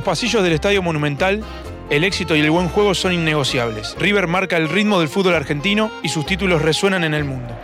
Los 0.00 0.06
pasillos 0.06 0.42
del 0.42 0.54
Estadio 0.54 0.82
Monumental, 0.82 1.44
el 1.90 2.04
éxito 2.04 2.34
y 2.34 2.40
el 2.40 2.50
buen 2.50 2.70
juego 2.70 2.94
son 2.94 3.12
innegociables. 3.12 3.94
River 3.98 4.28
marca 4.28 4.56
el 4.56 4.70
ritmo 4.70 4.98
del 4.98 5.10
fútbol 5.10 5.34
argentino 5.34 5.90
y 6.02 6.08
sus 6.08 6.24
títulos 6.24 6.62
resuenan 6.62 7.04
en 7.04 7.12
el 7.12 7.24
mundo. 7.24 7.54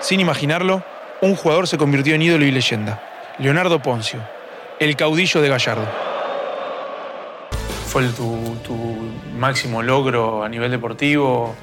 Sin 0.00 0.18
imaginarlo, 0.18 0.82
un 1.20 1.36
jugador 1.36 1.68
se 1.68 1.78
convirtió 1.78 2.16
en 2.16 2.22
ídolo 2.22 2.46
y 2.46 2.50
leyenda. 2.50 3.00
Leonardo 3.38 3.80
Poncio, 3.80 4.18
el 4.80 4.96
caudillo 4.96 5.40
de 5.40 5.50
Gallardo. 5.50 5.86
¿Fue 7.86 8.08
tu, 8.08 8.56
tu 8.64 8.74
máximo 9.38 9.84
logro 9.84 10.42
a 10.42 10.48
nivel 10.48 10.72
deportivo? 10.72 11.54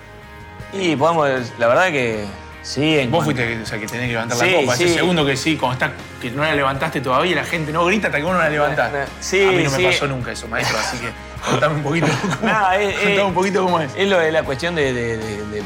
Y 0.72 0.96
podemos, 0.96 1.28
la 1.60 1.68
verdad 1.68 1.91
que 1.91 2.24
sí. 2.62 3.00
En 3.00 3.12
Vos 3.12 3.24
cuanto- 3.24 3.42
fuiste 3.42 3.62
o 3.62 3.66
sea, 3.66 3.80
que 3.80 3.88
tenés 3.88 4.08
que 4.08 4.12
levantar 4.14 4.38
Sí, 4.38 4.46
la 4.52 4.60
copa. 4.62 4.74
Ese 4.76 4.88
sí. 4.88 4.94
segundo 4.94 5.26
que 5.26 5.38
sí, 5.38 5.58
cuando 5.58 5.74
está, 5.74 5.94
que 6.22 6.32
no 6.32 6.44
la 6.44 6.56
levantaste 6.56 7.02
todavía 7.02 7.32
y 7.32 7.36
la 7.36 7.44
gente 7.44 7.72
no 7.72 7.86
grita 7.86 8.08
hasta 8.08 8.18
que 8.20 8.24
vos 8.24 8.34
no 8.34 8.40
la 8.40 8.50
levantás. 8.50 8.92
Sí, 9.20 9.44
a 9.48 9.52
mí 9.52 9.64
no 9.64 9.72
me 9.72 9.84
pasó 9.84 10.08
nunca 10.08 10.32
eso, 10.32 10.48
maestro, 10.48 10.78
así 10.80 10.98
que 10.98 11.10
contame 11.50 11.76
un 11.76 11.84
poquito 11.84 12.08
cómo, 12.08 12.32
es- 12.80 12.94
contame 12.96 13.16
es- 13.16 13.24
un 13.24 13.34
poquito 13.34 13.64
cómo 13.64 13.80
es. 13.82 13.92
Es 13.96 14.08
lo 14.10 14.18
de 14.20 14.32
la 14.32 14.44
cuestión 14.44 14.76
de, 14.76 14.94
de- 14.94 15.18
de- 15.18 15.46
de- 15.48 15.64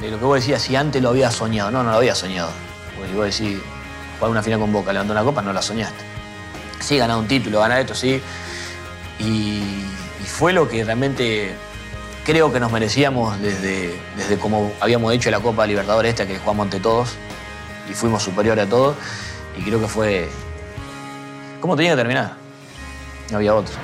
de 0.00 0.10
lo 0.10 0.18
que 0.18 0.24
vos 0.24 0.36
decías, 0.36 0.60
si 0.60 0.76
antes 0.76 1.00
lo 1.02 1.10
había 1.10 1.30
soñado. 1.30 1.70
No, 1.70 1.82
no 1.82 1.90
lo 1.90 1.96
había 1.96 2.14
soñado. 2.14 2.50
Porque 2.94 3.10
si 3.10 3.16
vos 3.16 3.24
decís, 3.26 3.58
jugar 4.18 4.30
una 4.30 4.42
final 4.42 4.60
con 4.60 4.72
Boca, 4.72 4.92
levantar 4.92 5.16
una 5.16 5.24
copa, 5.24 5.40
no 5.42 5.52
la 5.52 5.62
soñaste. 5.62 6.04
Sí, 6.80 6.98
ganar 6.98 7.16
un 7.16 7.26
título, 7.28 7.60
ganar 7.60 7.80
esto, 7.80 7.94
sí. 7.94 8.20
Y, 9.18 9.24
y 10.22 10.26
fue 10.26 10.52
lo 10.52 10.68
que 10.68 10.84
realmente 10.84 11.54
creo 12.24 12.52
que 12.52 12.58
nos 12.58 12.72
merecíamos 12.72 13.40
desde, 13.40 13.94
desde 14.16 14.38
como 14.38 14.72
habíamos 14.80 15.12
hecho 15.12 15.30
la 15.30 15.40
Copa 15.40 15.66
Libertadores 15.66 16.10
esta, 16.10 16.26
que 16.26 16.38
jugamos 16.38 16.64
ante 16.64 16.80
todos 16.80 17.10
y 17.88 17.92
fuimos 17.92 18.22
superiores 18.22 18.66
a 18.66 18.68
todos. 18.68 18.96
Y 19.58 19.62
creo 19.62 19.80
que 19.80 19.86
fue 19.86 20.28
como 21.60 21.76
tenía 21.76 21.92
que 21.92 21.98
terminar. 21.98 22.32
No 23.30 23.36
había 23.36 23.54
otro. 23.54 23.74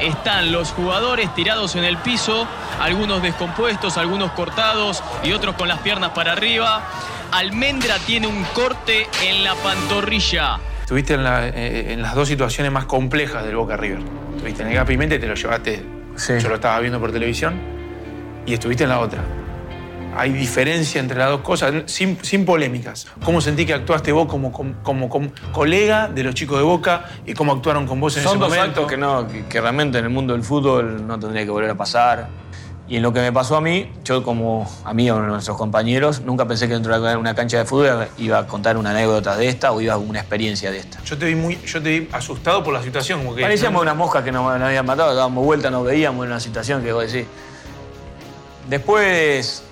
Están 0.00 0.50
los 0.50 0.70
jugadores 0.70 1.32
tirados 1.34 1.76
en 1.76 1.84
el 1.84 1.96
piso, 1.98 2.46
algunos 2.80 3.22
descompuestos, 3.22 3.96
algunos 3.96 4.32
cortados 4.32 5.02
y 5.22 5.32
otros 5.32 5.54
con 5.56 5.68
las 5.68 5.78
piernas 5.80 6.10
para 6.10 6.32
arriba. 6.32 6.82
Almendra 7.30 7.98
tiene 7.98 8.26
un 8.26 8.42
corte 8.44 9.08
en 9.22 9.44
la 9.44 9.54
pantorrilla. 9.54 10.58
Estuviste 10.92 11.14
en, 11.14 11.24
la- 11.24 11.48
eh, 11.48 11.94
en 11.94 12.02
las 12.02 12.14
dos 12.14 12.28
situaciones 12.28 12.70
más 12.70 12.84
complejas 12.84 13.46
del 13.46 13.56
Boca 13.56 13.78
River. 13.78 14.00
Estuviste 14.36 14.60
en 14.62 14.68
el 14.68 14.74
Gapimente, 14.74 15.18
te 15.18 15.26
lo 15.26 15.32
llevaste, 15.34 15.82
Sí. 16.16 16.34
yo 16.38 16.50
lo 16.50 16.56
estaba 16.56 16.78
viendo 16.80 17.00
por 17.00 17.10
televisión, 17.10 17.54
y 18.44 18.52
estuviste 18.52 18.82
en 18.84 18.90
la 18.90 19.00
otra. 19.00 19.22
Hay 20.14 20.32
diferencia 20.32 21.00
entre 21.00 21.16
las 21.18 21.30
dos 21.30 21.40
cosas, 21.40 21.72
sin, 21.86 22.18
sin 22.22 22.44
polémicas. 22.44 23.06
¿Cómo 23.24 23.40
sentí 23.40 23.64
que 23.64 23.72
actuaste 23.72 24.12
vos 24.12 24.26
como, 24.28 24.52
como, 24.52 24.74
como- 24.82 25.08
como 25.08 25.30
colega 25.50 26.08
de 26.08 26.24
los 26.24 26.34
chicos 26.34 26.58
de 26.58 26.64
Boca 26.64 27.06
y 27.24 27.32
cómo 27.32 27.52
actuaron 27.52 27.86
con 27.86 27.98
vos 27.98 28.14
en 28.18 28.24
Son 28.24 28.32
ese 28.32 28.38
dos 28.40 28.48
momento? 28.50 28.68
actos 28.82 28.86
que, 28.90 28.98
no, 28.98 29.26
que, 29.26 29.46
que 29.46 29.60
realmente 29.62 29.96
en 29.96 30.04
el 30.04 30.10
mundo 30.10 30.34
del 30.34 30.42
fútbol 30.42 31.06
no 31.06 31.18
tendría 31.18 31.44
que 31.46 31.50
volver 31.50 31.70
a 31.70 31.74
pasar. 31.74 32.28
Y 32.88 32.96
en 32.96 33.02
lo 33.02 33.12
que 33.12 33.20
me 33.20 33.32
pasó 33.32 33.56
a 33.56 33.60
mí, 33.60 33.90
yo 34.04 34.22
como 34.22 34.70
a 34.84 34.92
mí 34.92 35.10
o 35.10 35.16
a 35.16 35.20
nuestros 35.20 35.56
compañeros, 35.56 36.20
nunca 36.22 36.46
pensé 36.46 36.66
que 36.68 36.74
dentro 36.74 37.00
de 37.00 37.16
una 37.16 37.34
cancha 37.34 37.58
de 37.58 37.64
fútbol 37.64 38.08
iba 38.18 38.38
a 38.38 38.46
contar 38.46 38.76
una 38.76 38.90
anécdota 38.90 39.36
de 39.36 39.48
esta 39.48 39.72
o 39.72 39.80
iba 39.80 39.94
a 39.94 39.98
una 39.98 40.18
experiencia 40.18 40.70
de 40.70 40.78
esta. 40.78 41.02
Yo 41.04 41.16
te 41.16 41.26
vi 41.26 41.34
muy, 41.34 41.58
yo 41.64 41.82
te 41.82 42.00
vi 42.00 42.08
asustado 42.12 42.62
por 42.62 42.74
la 42.74 42.82
situación, 42.82 43.20
como 43.20 43.34
que. 43.34 43.42
Parecíamos 43.42 43.80
unas 43.80 43.96
moscas 43.96 44.24
que 44.24 44.32
nos, 44.32 44.44
nos 44.58 44.68
habían 44.68 44.84
matado, 44.84 45.14
dábamos 45.14 45.44
vuelta, 45.44 45.70
nos 45.70 45.84
veíamos 45.84 46.24
en 46.24 46.32
una 46.32 46.40
situación 46.40 46.82
que 46.82 46.92
vos 46.92 47.10
decís. 47.10 47.26
Después, 48.68 49.62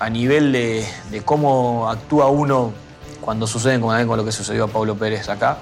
a 0.00 0.10
nivel 0.10 0.52
de, 0.52 0.86
de 1.10 1.22
cómo 1.22 1.88
actúa 1.88 2.28
uno 2.28 2.72
cuando 3.20 3.46
suceden 3.46 3.80
como 3.80 3.92
también 3.92 4.08
con 4.08 4.18
lo 4.18 4.24
que 4.24 4.32
sucedió 4.32 4.64
a 4.64 4.68
Pablo 4.68 4.96
Pérez 4.96 5.28
acá, 5.28 5.58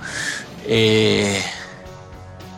eh, 0.67 1.41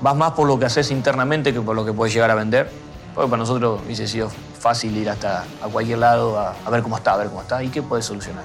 vas 0.00 0.16
más 0.16 0.32
por 0.32 0.46
lo 0.46 0.58
que 0.58 0.66
haces 0.66 0.90
internamente 0.90 1.52
que 1.52 1.60
por 1.60 1.76
lo 1.76 1.84
que 1.84 1.92
puedes 1.92 2.12
llegar 2.14 2.30
a 2.30 2.34
vender. 2.34 2.70
Porque 3.14 3.30
para 3.30 3.40
nosotros 3.40 3.80
hubiese 3.84 4.08
sido 4.08 4.28
fácil 4.58 4.96
ir 4.96 5.08
hasta 5.08 5.44
a 5.62 5.68
cualquier 5.68 5.98
lado 5.98 6.38
a, 6.38 6.70
ver 6.70 6.82
cómo 6.82 6.96
está, 6.96 7.14
a 7.14 7.16
ver 7.16 7.28
cómo 7.28 7.42
está 7.42 7.62
y 7.62 7.68
qué 7.68 7.82
puedes 7.82 8.04
solucionar. 8.04 8.44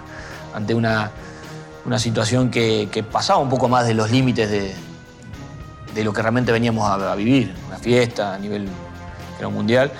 Ante 0.53 0.75
una, 0.75 1.11
una 1.85 1.97
situación 1.97 2.51
que, 2.51 2.87
que 2.91 3.01
pasaba 3.01 3.39
un 3.39 3.49
poco 3.49 3.67
más 3.67 3.87
de 3.87 3.95
los 3.95 4.11
límites 4.11 4.49
de, 4.49 4.75
de 5.93 6.03
lo 6.03 6.13
que 6.13 6.21
realmente 6.21 6.51
veníamos 6.51 6.87
a, 6.89 7.15
vivir, 7.15 7.53
una 7.67 7.77
fiesta 7.77 8.35
a 8.35 8.37
nivel 8.37 8.67
era 9.37 9.47
un 9.47 9.55
mundial. 9.55 9.91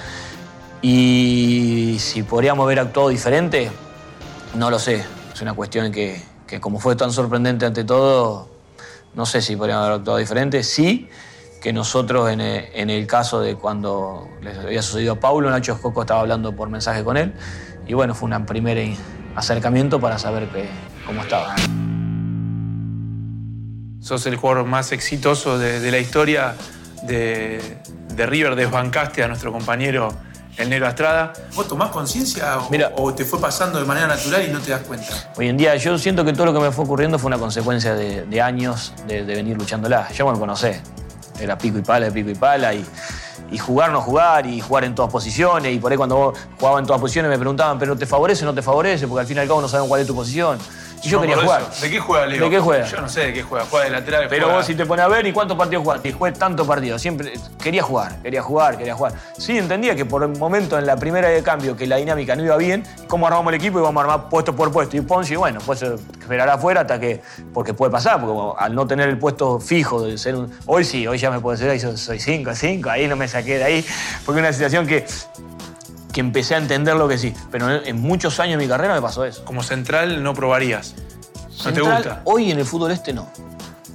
Y 0.82 1.98
si 2.00 2.24
podríamos 2.24 2.64
haber 2.64 2.80
actuado 2.80 3.10
diferente, 3.10 3.72
no 4.56 4.70
lo 4.70 4.78
sé. 4.78 5.04
Es 5.34 5.42
una 5.42 5.54
cuestión 5.54 5.92
que, 5.92 6.22
que 6.46 6.60
como 6.60 6.80
fue 6.80 6.96
tan 6.96 7.12
sorprendente 7.12 7.66
ante 7.66 7.84
todo, 7.84 8.48
no 9.16 9.26
sé 9.26 9.42
si 9.42 9.56
podríamos 9.56 9.86
haber 9.86 10.00
actuado 10.00 10.20
diferente. 10.20 10.64
Sí 10.64 11.10
que 11.62 11.74
nosotros 11.74 12.30
en 12.30 12.42
el, 12.42 12.66
en 12.74 12.90
el 12.90 13.06
caso 13.08 13.42
de 13.42 13.56
cuando 13.56 14.28
les 14.42 14.58
había 14.58 14.82
sucedido 14.82 15.14
a 15.14 15.20
Paulo, 15.20 15.50
Nacho 15.50 15.74
Escoco 15.74 16.02
estaba 16.02 16.22
hablando 16.22 16.56
por 16.56 16.70
mensaje 16.70 17.04
con 17.04 17.18
él. 17.18 17.34
Y 17.88 17.94
bueno, 17.94 18.16
fue 18.16 18.30
un 18.30 18.46
primer 18.46 18.96
acercamiento 19.36 20.00
para 20.00 20.18
saber 20.20 20.48
que, 20.50 20.70
cómo 21.06 21.22
estaba. 21.22 21.56
Sos 24.00 24.26
el 24.26 24.36
jugador 24.38 24.66
más 24.66 24.92
exitoso 24.92 25.58
de, 25.58 25.80
de 25.80 25.92
la 25.92 26.00
historia 26.00 26.56
de, 27.04 27.80
de 28.16 28.26
River. 28.26 28.56
Desbancaste 28.56 29.24
a 29.24 29.28
nuestro 29.28 29.52
compañero 29.52 30.10
el 30.60 30.70
Negro 30.70 30.88
Estrada. 30.88 31.34
¿Vos 31.56 31.68
tomás 31.68 31.90
conciencia 31.90 32.60
o, 32.60 32.70
Mira. 32.70 32.92
o 32.98 33.14
te 33.14 33.24
fue 33.24 33.40
pasando 33.40 33.80
de 33.80 33.86
manera 33.86 34.08
natural 34.08 34.46
y 34.48 34.52
no 34.52 34.60
te 34.60 34.72
das 34.72 34.82
cuenta? 34.82 35.32
Hoy 35.38 35.48
en 35.48 35.58
día 35.58 35.76
yo 35.78 35.98
siento 35.98 36.26
que 36.26 36.34
todo 36.34 36.48
lo 36.48 36.54
que 36.54 36.60
me 36.60 36.72
fue 36.72 36.84
ocurriendo 36.84 37.18
fue 37.18 37.28
una 37.28 37.38
consecuencia 37.38 37.96
de, 37.96 38.26
de 38.26 38.42
años 38.42 38.94
de, 39.08 39.24
venir 39.24 39.58
luchándola. 39.58 40.10
Ya 40.12 40.26
me 40.26 40.32
lo 40.32 40.40
conocé. 40.40 40.82
Era 41.40 41.58
pico 41.58 41.78
y 41.78 41.82
pala, 41.82 42.10
pico 42.12 42.30
y 42.30 42.36
pala. 42.36 42.74
Y, 42.74 42.86
y 43.52 43.58
jugar, 43.58 43.92
no 43.92 44.02
jugar, 44.02 44.46
y 44.46 44.60
jugar 44.62 44.84
en 44.84 44.96
todas 44.96 45.12
posiciones. 45.12 45.74
Y 45.74 45.80
por 45.80 45.92
ahí 45.92 45.98
cuando 45.98 46.16
vos 46.16 46.40
jugabas 46.60 46.82
en 46.82 46.86
todas 46.86 47.02
posiciones 47.02 47.30
me 47.30 47.38
preguntaban, 47.38 47.80
¿pero 47.80 47.96
te 47.98 48.06
favorece 48.06 48.44
o 48.44 48.48
no 48.48 48.54
te 48.54 48.62
favorece? 48.62 49.08
Porque 49.08 49.22
al 49.22 49.28
fin 49.28 49.38
y 49.38 49.40
al 49.40 49.48
cabo 49.48 49.62
no 49.62 49.68
sabemos 49.68 49.90
cuál 49.90 50.02
es 50.02 50.08
tu 50.08 50.16
posición. 50.16 50.60
Y 51.02 51.10
yo 51.10 51.18
No, 51.18 51.22
quería 51.22 51.38
jugar. 51.44 51.62
eso. 51.72 51.82
¿De 51.82 51.90
qué 51.92 52.00
juega, 52.00 52.26
Leo? 52.26 52.44
¿De 52.44 52.50
qué 52.50 52.60
juega? 52.60 52.86
Yo 52.86 53.02
no 53.02 53.08
sé 53.10 53.20
de 53.22 53.34
qué 53.34 53.44
juega. 53.44 53.66
Juega 53.70 53.86
de 53.86 53.92
lateral. 53.92 54.26
Pero 54.30 54.44
juega- 54.46 54.58
vos 54.58 54.66
si 54.66 54.76
te 54.76 54.86
pones 54.86 55.06
a 55.06 55.08
ver, 55.08 55.26
¿y 55.26 55.32
cuántos 55.32 55.58
partidos 55.58 55.84
jugaste? 55.84 56.10
Y 56.10 56.12
jugué 56.12 56.32
tantos 56.34 56.68
partidos. 56.68 57.02
Siempre 57.02 57.34
quería 57.62 57.82
jugar, 57.84 58.22
quería 58.22 58.42
jugar, 58.42 58.78
quería 58.78 58.96
jugar. 58.96 59.14
Sí, 59.38 59.58
entendía 59.58 59.96
que 59.96 60.06
por 60.06 60.24
el 60.24 60.30
momento 60.38 60.78
en 60.78 60.86
la 60.86 60.98
primera 60.98 61.30
de 61.30 61.42
cambio 61.42 61.78
que 61.78 61.88
la 61.88 61.96
dinámica 61.98 62.36
no 62.36 62.44
iba 62.44 62.58
bien, 62.58 62.84
cómo 63.08 63.28
armamos 63.28 63.54
el 63.54 63.60
equipo 63.60 63.80
y 63.80 63.82
vamos 63.82 64.02
a 64.02 64.04
armar 64.12 64.30
puesto 64.30 64.56
por 64.56 64.72
puesto. 64.72 64.98
Y 64.98 65.02
Ponzi, 65.02 65.36
bueno, 65.36 65.60
pues 65.66 65.82
esperar 65.82 66.50
afuera 66.50 66.82
hasta 66.82 67.00
que. 67.00 67.22
Porque 67.54 67.74
puede 67.74 67.92
pasar, 67.92 68.20
porque 68.20 68.38
al 68.60 68.76
no 68.76 68.86
tener 68.86 69.08
el 69.10 69.18
puesto 69.18 69.60
fijo 69.60 70.02
de 70.04 70.18
ser 70.18 70.36
un. 70.36 70.52
Hoy 70.66 70.84
sí, 70.84 71.08
hoy 71.08 71.18
ya 71.18 71.32
me 71.32 71.40
puedo 71.40 71.56
decir, 71.56 71.70
ahí 71.70 71.80
soy- 71.80 71.98
soy 71.98 72.20
5, 72.20 72.52
5, 72.54 72.90
ahí 72.90 73.08
no 73.08 73.16
me 73.16 73.28
saqué 73.28 73.58
de 73.58 73.64
ahí. 73.64 73.86
Porque 74.26 74.42
una 74.42 74.52
situación 74.52 74.86
que. 74.86 75.06
Que 76.14 76.20
empecé 76.22 76.56
a 76.56 76.58
entender 76.58 76.96
lo 76.96 77.08
que 77.08 77.18
sí. 77.18 77.34
Pero 77.52 77.70
en, 77.72 77.88
en 77.88 78.02
muchos 78.02 78.40
años 78.40 78.58
de 78.60 78.66
mi 78.66 78.70
carrera 78.70 78.94
me 78.96 79.02
pasó 79.02 79.26
eso. 79.26 79.44
Como 79.46 79.64
central 79.64 80.24
no 80.24 80.34
probarías. 80.34 80.96
¿No 80.96 81.50
te 81.50 81.64
Central, 81.76 81.96
gusta? 81.96 82.22
Hoy 82.26 82.52
en 82.52 82.60
el 82.60 82.66
fútbol 82.66 82.92
este 82.92 83.14
no. 83.14 83.30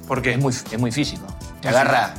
¿Por 0.07 0.21
qué? 0.21 0.31
Es 0.33 0.39
muy, 0.39 0.53
es 0.53 0.79
muy 0.79 0.91
físico. 0.91 1.25
Te 1.61 1.69
agarra 1.69 2.13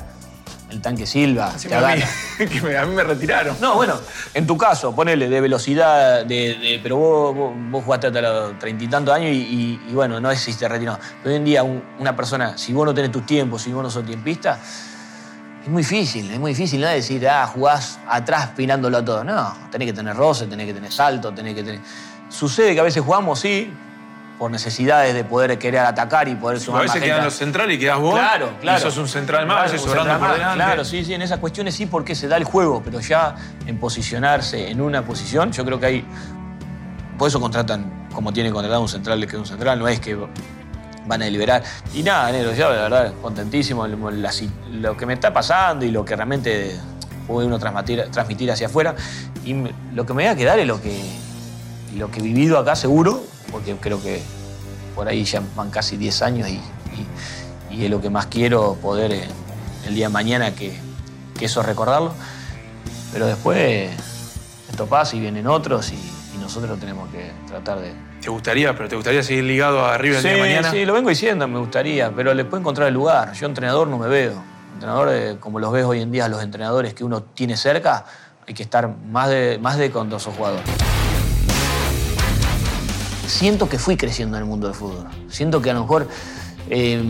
el 0.70 0.82
tanque 0.82 1.06
Silva, 1.06 1.52
te 1.56 1.72
a 1.72 1.94
mí, 1.94 2.02
que 2.48 2.60
me- 2.60 2.76
a 2.76 2.84
mí 2.84 2.92
me 2.92 3.04
retiraron. 3.04 3.56
No, 3.60 3.76
bueno, 3.76 3.94
en 4.34 4.44
tu 4.48 4.58
caso, 4.58 4.92
ponele 4.92 5.28
de 5.28 5.40
velocidad, 5.40 6.24
de, 6.26 6.54
de- 6.56 6.80
pero 6.82 6.96
vos, 6.96 7.34
vos, 7.36 7.52
vos 7.70 7.84
jugaste 7.84 8.08
hasta 8.08 8.20
los 8.20 8.58
treinta 8.58 8.82
y 8.82 8.88
tantos 8.88 9.14
años 9.14 9.30
y, 9.30 9.36
y- 9.36 9.80
y 9.88 9.92
bueno, 9.94 10.20
no 10.20 10.28
existe 10.32 10.66
retirado. 10.68 10.98
Pero 11.22 11.30
hoy 11.30 11.36
en 11.36 11.44
día 11.44 11.62
un- 11.62 11.82
una 12.00 12.16
persona, 12.16 12.58
si 12.58 12.72
vos 12.72 12.84
no 12.84 12.92
tenés 12.92 13.12
tus 13.12 13.24
tiempos, 13.24 13.62
si 13.62 13.72
vos 13.72 13.84
no 13.84 13.88
sos 13.90 14.04
tiempista, 14.04 14.58
es 15.66 15.72
muy 15.72 15.82
difícil, 15.82 16.30
es 16.30 16.38
muy 16.38 16.52
difícil, 16.52 16.80
¿no? 16.80 16.86
Decir, 16.86 17.28
ah, 17.28 17.44
jugás 17.48 17.98
atrás 18.08 18.50
pinándolo 18.56 18.98
a 18.98 19.04
todo. 19.04 19.24
No, 19.24 19.52
tenés 19.72 19.86
que 19.86 19.92
tener 19.92 20.14
roce, 20.14 20.46
tenés 20.46 20.64
que 20.64 20.74
tener 20.74 20.92
salto, 20.92 21.32
tenés 21.34 21.56
que 21.56 21.64
tener... 21.64 21.80
Sucede 22.28 22.72
que 22.72 22.78
a 22.78 22.84
veces 22.84 23.02
jugamos, 23.02 23.40
sí, 23.40 23.72
por 24.38 24.48
necesidades 24.48 25.12
de 25.12 25.24
poder 25.24 25.58
querer 25.58 25.80
atacar 25.80 26.28
y 26.28 26.36
poder 26.36 26.58
A 26.58 26.60
sumar 26.60 26.82
veces 26.82 27.00
más 27.00 27.04
quedan 27.04 27.24
los 27.24 27.34
centrales 27.34 27.76
y 27.76 27.80
quedás 27.80 27.98
vos. 27.98 28.14
Claro, 28.14 28.50
claro. 28.60 28.78
Y 28.78 28.80
sos 28.80 28.96
un 28.96 29.08
central 29.08 29.44
más, 29.48 29.58
a 29.58 29.62
veces 29.64 29.80
sobrando 29.80 30.12
central 30.12 30.20
por 30.20 30.28
más, 30.28 30.38
delante. 30.38 30.64
Claro, 30.64 30.84
sí, 30.84 31.04
sí, 31.04 31.14
en 31.14 31.22
esas 31.22 31.40
cuestiones 31.40 31.74
sí, 31.74 31.86
porque 31.86 32.14
se 32.14 32.28
da 32.28 32.36
el 32.36 32.44
juego, 32.44 32.80
pero 32.84 33.00
ya 33.00 33.34
en 33.66 33.78
posicionarse 33.78 34.70
en 34.70 34.80
una 34.80 35.02
posición, 35.02 35.50
yo 35.50 35.64
creo 35.64 35.80
que 35.80 35.86
hay. 35.86 36.04
Por 37.18 37.26
eso 37.26 37.40
contratan, 37.40 38.06
como 38.14 38.32
tiene 38.32 38.52
contratado 38.52 38.82
un 38.82 38.88
central 38.88 39.18
que 39.18 39.34
es 39.34 39.40
un 39.40 39.46
central, 39.46 39.80
no 39.80 39.88
es 39.88 39.98
que 39.98 40.16
van 41.06 41.22
a 41.22 41.24
deliberar. 41.26 41.62
Y 41.94 42.02
nada, 42.02 42.30
negro, 42.32 42.52
yo 42.54 42.68
la 42.70 42.82
verdad, 42.82 43.14
contentísimo 43.22 43.86
lo, 43.86 44.96
que 44.96 45.06
me 45.06 45.14
está 45.14 45.32
pasando 45.32 45.84
y 45.84 45.90
lo 45.90 46.04
que 46.04 46.16
realmente 46.16 46.76
puede 47.26 47.46
uno 47.46 47.58
transmitir, 47.58 48.50
hacia 48.50 48.66
afuera. 48.66 48.94
Y 49.44 49.54
lo 49.94 50.04
que 50.06 50.12
me 50.14 50.24
voy 50.24 50.32
a 50.32 50.36
quedar 50.36 50.58
es 50.58 50.66
lo 50.66 50.80
que, 50.80 50.98
lo 51.96 52.10
que 52.10 52.20
he 52.20 52.22
vivido 52.22 52.58
acá 52.58 52.76
seguro, 52.76 53.22
porque 53.50 53.76
creo 53.76 54.02
que 54.02 54.20
por 54.94 55.08
ahí 55.08 55.24
ya 55.24 55.42
van 55.54 55.70
casi 55.70 55.96
10 55.96 56.22
años 56.22 56.48
y, 56.48 56.54
y- 56.54 57.06
y 57.76 57.84
es 57.84 57.90
lo 57.90 58.00
que 58.00 58.08
más 58.10 58.26
quiero 58.26 58.74
poder 58.80 59.12
eh, 59.12 59.28
el 59.86 59.94
día 59.94 60.06
de 60.06 60.12
mañana 60.12 60.54
que, 60.54 60.78
que 61.38 61.44
eso 61.44 61.62
recordarlo. 61.62 62.14
Pero 63.12 63.26
después 63.26 63.90
esto 64.70 64.86
pasa 64.86 65.16
y 65.16 65.20
vienen 65.20 65.46
otros 65.46 65.90
y, 65.92 65.94
y 66.34 66.38
nosotros 66.40 66.78
tenemos 66.80 67.08
que 67.10 67.30
tratar 67.46 67.80
de... 67.80 67.92
¿Te 68.26 68.30
gustaría, 68.32 68.74
pero 68.76 68.88
te 68.88 68.96
gustaría 68.96 69.22
seguir 69.22 69.44
ligado 69.44 69.86
a 69.86 69.96
River 69.98 70.16
el 70.16 70.22
Sí, 70.22 70.28
día 70.30 70.36
de 70.36 70.42
mañana? 70.42 70.70
sí, 70.72 70.84
lo 70.84 70.94
vengo 70.94 71.10
diciendo, 71.10 71.46
me 71.46 71.60
gustaría, 71.60 72.10
pero 72.10 72.34
le 72.34 72.44
puedo 72.44 72.58
encontrar 72.58 72.88
el 72.88 72.94
lugar. 72.94 73.32
Yo 73.34 73.46
entrenador 73.46 73.86
no 73.86 73.98
me 73.98 74.08
veo. 74.08 74.42
Entrenador, 74.74 75.10
eh, 75.12 75.36
como 75.38 75.60
los 75.60 75.70
ves 75.70 75.84
hoy 75.84 76.00
en 76.02 76.10
día 76.10 76.26
los 76.26 76.42
entrenadores 76.42 76.92
que 76.92 77.04
uno 77.04 77.22
tiene 77.22 77.56
cerca, 77.56 78.04
hay 78.44 78.52
que 78.52 78.64
estar 78.64 78.88
más 79.12 79.28
de, 79.28 79.60
más 79.62 79.78
de 79.78 79.92
cuando 79.92 80.18
sos 80.18 80.34
jugador. 80.34 80.58
Siento 83.28 83.68
que 83.68 83.78
fui 83.78 83.96
creciendo 83.96 84.36
en 84.38 84.42
el 84.42 84.48
mundo 84.48 84.66
del 84.66 84.74
fútbol. 84.74 85.06
Siento 85.28 85.62
que 85.62 85.70
a 85.70 85.74
lo 85.74 85.82
mejor... 85.82 86.08
eh, 86.68 87.00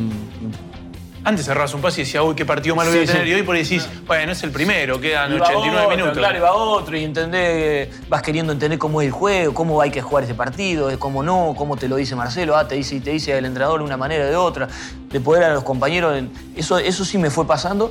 Antes 1.28 1.44
cerrabas 1.46 1.74
un 1.74 1.80
pase 1.80 2.02
y 2.02 2.04
decías, 2.04 2.22
uy, 2.24 2.36
qué 2.36 2.44
partido 2.46 2.76
malo 2.76 2.88
voy 2.90 3.00
a 3.00 3.02
Sí, 3.02 3.08
tener. 3.08 3.24
sí. 3.24 3.30
Y 3.30 3.34
hoy 3.34 3.42
por 3.42 3.56
ahí 3.56 3.64
decís, 3.64 3.88
bueno, 4.06 4.30
es 4.30 4.42
el 4.44 4.52
primero, 4.52 5.00
quedan 5.00 5.34
Iba 5.34 5.44
89 5.44 5.78
otro, 5.86 5.96
minutos. 5.96 6.18
Claro, 6.18 6.36
iba 6.38 6.52
otro 6.54 6.96
y 6.96 7.02
entendés, 7.02 7.88
vas 8.08 8.22
queriendo 8.22 8.52
entender 8.52 8.78
cómo 8.78 9.00
es 9.02 9.06
el 9.06 9.12
juego, 9.12 9.52
cómo 9.52 9.80
hay 9.82 9.90
que 9.90 10.00
jugar 10.00 10.22
ese 10.22 10.34
partido, 10.34 10.96
cómo 11.00 11.24
no, 11.24 11.54
cómo 11.58 11.76
te 11.76 11.88
lo 11.88 11.96
dice 11.96 12.14
Marcelo, 12.14 12.56
ah, 12.56 12.68
te 12.68 12.76
dice, 12.76 13.00
te 13.00 13.10
dice 13.10 13.36
el 13.36 13.44
entrenador 13.44 13.80
de 13.80 13.84
una 13.86 13.96
manera 13.96 14.24
o 14.24 14.28
de 14.28 14.36
otra, 14.36 14.68
de 15.10 15.18
poder 15.20 15.42
a 15.42 15.52
los 15.54 15.64
compañeros. 15.64 16.22
Eso, 16.54 16.78
eso 16.78 17.04
sí 17.04 17.18
me 17.18 17.28
fue 17.30 17.44
pasando 17.44 17.90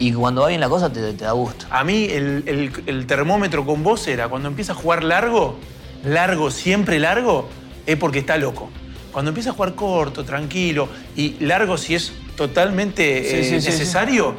y 0.00 0.12
cuando 0.12 0.40
va 0.42 0.48
bien 0.48 0.60
la 0.60 0.68
cosa 0.68 0.92
te, 0.92 1.12
te 1.12 1.24
da 1.26 1.32
gusto. 1.32 1.64
A 1.70 1.84
mí 1.84 2.06
el, 2.10 2.42
el- 2.46 2.72
el 2.86 3.06
termómetro 3.06 3.64
con 3.64 3.84
vos 3.84 4.08
era 4.08 4.26
cuando 4.26 4.48
empieza 4.48 4.72
a 4.72 4.74
jugar 4.74 5.04
largo, 5.04 5.56
largo, 6.04 6.50
siempre 6.50 6.98
largo, 6.98 7.48
es 7.86 7.96
porque 7.96 8.18
está 8.18 8.36
loco. 8.36 8.68
Cuando 9.18 9.30
empieza 9.30 9.50
a 9.50 9.52
jugar 9.52 9.74
corto, 9.74 10.24
tranquilo 10.24 10.88
y 11.16 11.30
largo 11.44 11.76
si 11.76 11.96
es 11.96 12.12
totalmente 12.36 13.02
Sí, 13.28 13.34
eh, 13.34 13.42
sí, 13.42 13.60
sí, 13.60 13.70
necesario, 13.70 14.36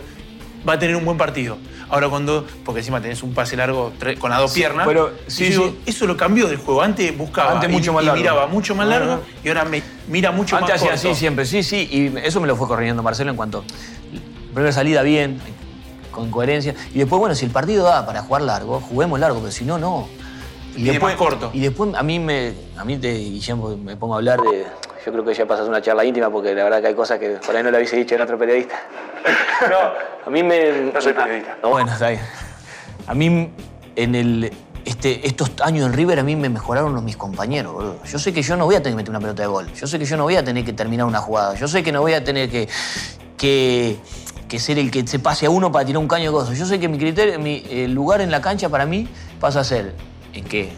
va 0.66 0.72
a 0.76 0.80
tener 0.80 0.96
un 0.96 1.04
buen 1.04 1.18
partido. 1.18 1.58
Ahora 1.90 2.08
cuando, 2.08 2.48
porque 2.64 2.80
encima 2.80 3.02
tenés 3.02 3.22
un 3.22 3.34
pase 3.34 3.58
largo 3.58 3.92
con 4.22 4.30
las 4.30 4.40
dos 4.40 4.54
piernas, 4.54 4.88
pero- 4.88 5.12
digo, 5.38 5.76
eso 5.86 6.08
lo 6.08 6.16
cambió 6.16 6.48
del 6.48 6.56
juego. 6.60 6.82
Antes 6.82 7.18
buscaba 7.18 7.56
Antes 7.56 7.70
y- 7.70 7.74
mucho 7.74 7.92
más 7.92 8.04
y, 8.04 8.06
largo. 8.06 8.22
miraba 8.22 8.48
mucho 8.48 8.74
más 8.74 8.88
largo 8.88 9.20
y 9.44 9.50
ahora 9.50 9.66
me, 9.66 9.84
mira 10.08 10.32
mucho 10.32 10.56
Antes 10.56 10.70
más 10.76 10.82
hacía 10.82 10.92
corto. 10.94 11.10
así 11.10 11.20
siempre, 11.20 11.46
sí, 11.46 11.62
sí, 11.62 11.90
y 11.92 12.18
eso 12.26 12.40
me 12.40 12.48
lo 12.48 12.56
fue 12.56 12.70
corrigiendo 12.70 13.04
Marcelo 13.04 13.32
en 13.32 13.36
cuanto 13.36 13.66
primera 14.54 14.72
salida 14.72 15.02
bien, 15.04 15.42
con 16.10 16.32
coherencia, 16.32 16.74
y 16.94 17.00
después, 17.00 17.20
bueno, 17.20 17.36
si 17.36 17.44
el 17.44 17.52
partido 17.52 17.84
da 17.84 18.06
para 18.06 18.22
jugar 18.22 18.44
largo, 18.44 18.80
juguemos 18.80 19.20
largo, 19.20 19.40
pero 19.42 19.52
si 19.52 19.66
no, 19.66 19.78
no. 19.78 20.08
Y 20.76 20.98
más 21.00 21.16
corto. 21.16 21.52
Y 21.54 21.62
después 21.62 21.94
a 21.96 22.04
mí 22.04 22.20
me, 22.20 22.54
a 22.78 22.86
mí 22.86 22.98
te, 22.98 23.12
Guillermo, 23.14 23.76
me 23.78 23.96
pongo 23.96 24.14
a 24.14 24.18
hablar 24.18 24.40
de, 24.42 24.66
yo 25.06 25.12
creo 25.12 25.26
que 25.26 25.34
ya 25.34 25.46
pasas 25.46 25.68
una 25.68 25.82
charla 25.82 26.04
íntima 26.04 26.30
porque 26.30 26.54
la 26.54 26.64
verdad 26.64 26.82
que 26.82 26.88
hay 26.88 26.94
cosas 26.94 27.20
que 27.20 27.30
por 27.46 27.56
ahí 27.56 27.64
no 27.64 27.72
le 27.72 27.78
hubiese 27.78 27.96
dicho 27.96 28.16
en 28.16 28.22
otro 28.22 28.38
periodista. 28.38 28.80
no, 29.70 29.78
a 30.26 30.30
mí 30.30 30.44
me... 30.44 30.92
No 30.94 31.02
soy 31.02 31.14
periodista. 31.14 31.58
No, 31.64 31.70
bueno, 31.70 31.92
está 31.92 32.10
bien. 32.10 32.22
A 33.08 33.14
mí, 33.14 33.50
en 33.96 34.16
el, 34.16 34.52
este, 34.86 35.26
estos 35.26 35.52
años 35.64 35.88
en 35.88 35.94
River, 35.94 36.20
a 36.20 36.24
mí 36.24 36.36
me 36.36 36.50
mejoraron 36.50 36.94
los, 36.94 37.02
mis 37.02 37.18
compañeros, 37.18 37.74
boludo. 37.74 38.04
Yo 38.04 38.20
sé 38.20 38.34
que 38.34 38.42
yo 38.42 38.56
no 38.58 38.66
voy 38.66 38.76
a 38.76 38.84
tener 38.84 38.94
que 38.94 38.98
meter 38.98 39.10
una 39.10 39.20
pelota 39.20 39.42
de 39.42 39.48
gol. 39.48 39.72
Yo 39.74 39.88
sé 39.88 39.98
que 39.98 40.06
yo 40.06 40.18
no 40.18 40.24
voy 40.24 40.36
a 40.36 40.44
tener 40.44 40.66
que 40.66 40.74
terminar 40.74 41.08
una 41.08 41.20
jugada. 41.20 41.56
Yo 41.56 41.68
sé 41.68 41.82
que 41.82 41.92
no 41.92 42.02
voy 42.02 42.14
a 42.14 42.24
tener 42.24 42.50
que, 42.50 42.68
que, 43.38 43.98
que 44.48 44.60
ser 44.60 44.78
el 44.80 44.92
que 44.92 45.08
se 45.08 45.20
pase 45.20 45.46
a 45.46 45.50
uno 45.50 45.72
para 45.72 45.86
tirar 45.86 46.02
un 46.02 46.08
caño 46.08 46.26
de 46.26 46.32
cosas. 46.32 46.58
Yo 46.58 46.66
sé 46.66 46.80
que 46.80 46.90
mi 46.90 46.98
criterio, 46.98 47.40
mi 47.40 47.64
el 47.70 47.94
lugar 47.94 48.22
en 48.22 48.32
la 48.32 48.42
cancha 48.42 48.68
para 48.70 48.86
mí 48.86 49.08
pasa 49.40 49.62
a 49.62 49.64
ser 49.64 49.96
en 50.34 50.46
qué. 50.46 50.74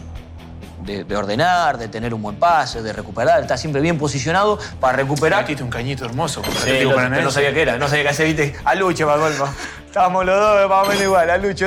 De, 0.84 1.04
de 1.04 1.16
ordenar, 1.16 1.78
de 1.78 1.86
tener 1.86 2.12
un 2.12 2.20
buen 2.20 2.34
pase, 2.34 2.82
de 2.82 2.92
recuperar, 2.92 3.40
estar 3.40 3.56
siempre 3.56 3.80
bien 3.80 3.98
posicionado 3.98 4.58
para 4.80 4.96
recuperar. 4.96 5.42
Metiste 5.42 5.62
un 5.62 5.70
cañito 5.70 6.04
hermoso 6.04 6.42
Sí, 6.42 6.50
Atlético 6.58 7.00
no, 7.00 7.30
sabía 7.30 7.54
qué 7.54 7.62
era, 7.62 7.78
no 7.78 7.86
sabía 7.86 8.02
qué 8.02 8.08
hacer, 8.08 8.26
viste, 8.26 8.56
a 8.64 8.74
Lucho 8.74 9.06
para 9.06 9.20
colmo. 9.20 9.48
Estábamos 9.86 10.26
los 10.26 10.36
dos 10.36 10.68
más 10.68 10.84
o 10.84 10.88
menos 10.88 11.04
igual, 11.04 11.30
a 11.30 11.38
Lucho. 11.38 11.66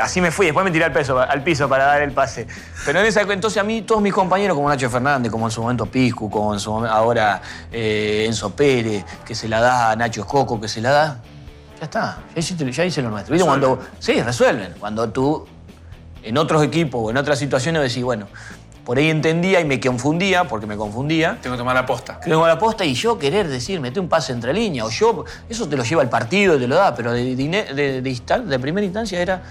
Así 0.00 0.20
me 0.20 0.30
fui, 0.30 0.46
después 0.46 0.64
me 0.64 0.70
tiré 0.70 0.84
al, 0.84 0.92
peso, 0.92 1.18
al 1.18 1.42
piso 1.42 1.68
para 1.68 1.84
dar 1.84 2.02
el 2.02 2.12
pase. 2.12 2.46
Pero 2.84 3.00
en 3.00 3.06
esa 3.06 3.22
entonces 3.22 3.60
a 3.60 3.64
mí, 3.64 3.82
todos 3.82 4.00
mis 4.00 4.12
compañeros, 4.12 4.56
como 4.56 4.68
Nacho 4.68 4.88
Fernández, 4.88 5.30
como 5.30 5.46
en 5.46 5.50
su 5.50 5.60
momento 5.60 5.86
Piscu, 5.86 6.30
como 6.30 6.54
en 6.54 6.60
su 6.60 6.70
momento 6.70 6.94
ahora 6.94 7.40
eh, 7.72 8.24
Enzo 8.26 8.54
Pérez, 8.54 9.04
que 9.24 9.34
se 9.34 9.48
la 9.48 9.60
da 9.60 9.90
a 9.90 9.96
Nacho 9.96 10.20
Escoco, 10.22 10.60
que 10.60 10.68
se 10.68 10.80
la 10.80 10.90
da. 10.90 11.20
Ya 11.78 11.84
está, 11.84 12.18
ya 12.34 12.40
hice, 12.40 12.72
ya 12.72 12.84
hice 12.84 13.02
lo 13.02 13.10
nuestro. 13.10 13.32
¿Viste? 13.32 13.46
Cuando, 13.46 13.80
sí, 13.98 14.22
resuelven. 14.22 14.74
Cuando 14.78 15.08
tú 15.10 15.46
en 16.26 16.36
otros 16.38 16.62
equipos 16.62 17.00
o 17.04 17.10
en 17.10 17.16
otras 17.16 17.38
situaciones 17.38 17.82
decís, 17.82 18.02
bueno, 18.02 18.26
por 18.84 18.98
ahí 18.98 19.10
entendía 19.10 19.60
y 19.60 19.64
me 19.64 19.80
confundía, 19.80 20.44
porque 20.44 20.66
me 20.66 20.76
confundía, 20.76 21.38
Tengo 21.42 21.56
que 21.56 21.58
tomar 21.58 21.74
la 21.74 21.86
posta. 21.86 22.20
que 22.20 22.32
a 22.32 22.36
la 22.48 22.58
posta 22.58 22.84
y 22.84 22.94
yo 22.94 23.18
querer 23.18 23.48
decir, 23.48 23.80
mete 23.80 23.98
un 24.00 24.08
pase 24.08 24.32
entre 24.32 24.52
líneas, 24.52 24.86
o 24.86 24.90
yo, 24.90 25.24
eso 25.48 25.68
te 25.68 25.76
lo 25.76 25.82
lleva 25.84 26.02
el 26.02 26.08
partido, 26.08 26.58
te 26.58 26.68
lo 26.68 26.76
da, 26.76 26.94
pero 26.94 27.12
de, 27.12 27.34
de, 27.34 28.02
de- 28.02 28.02
de 28.46 28.58
primera 28.58 28.84
instancia 28.84 29.20
era 29.20 29.42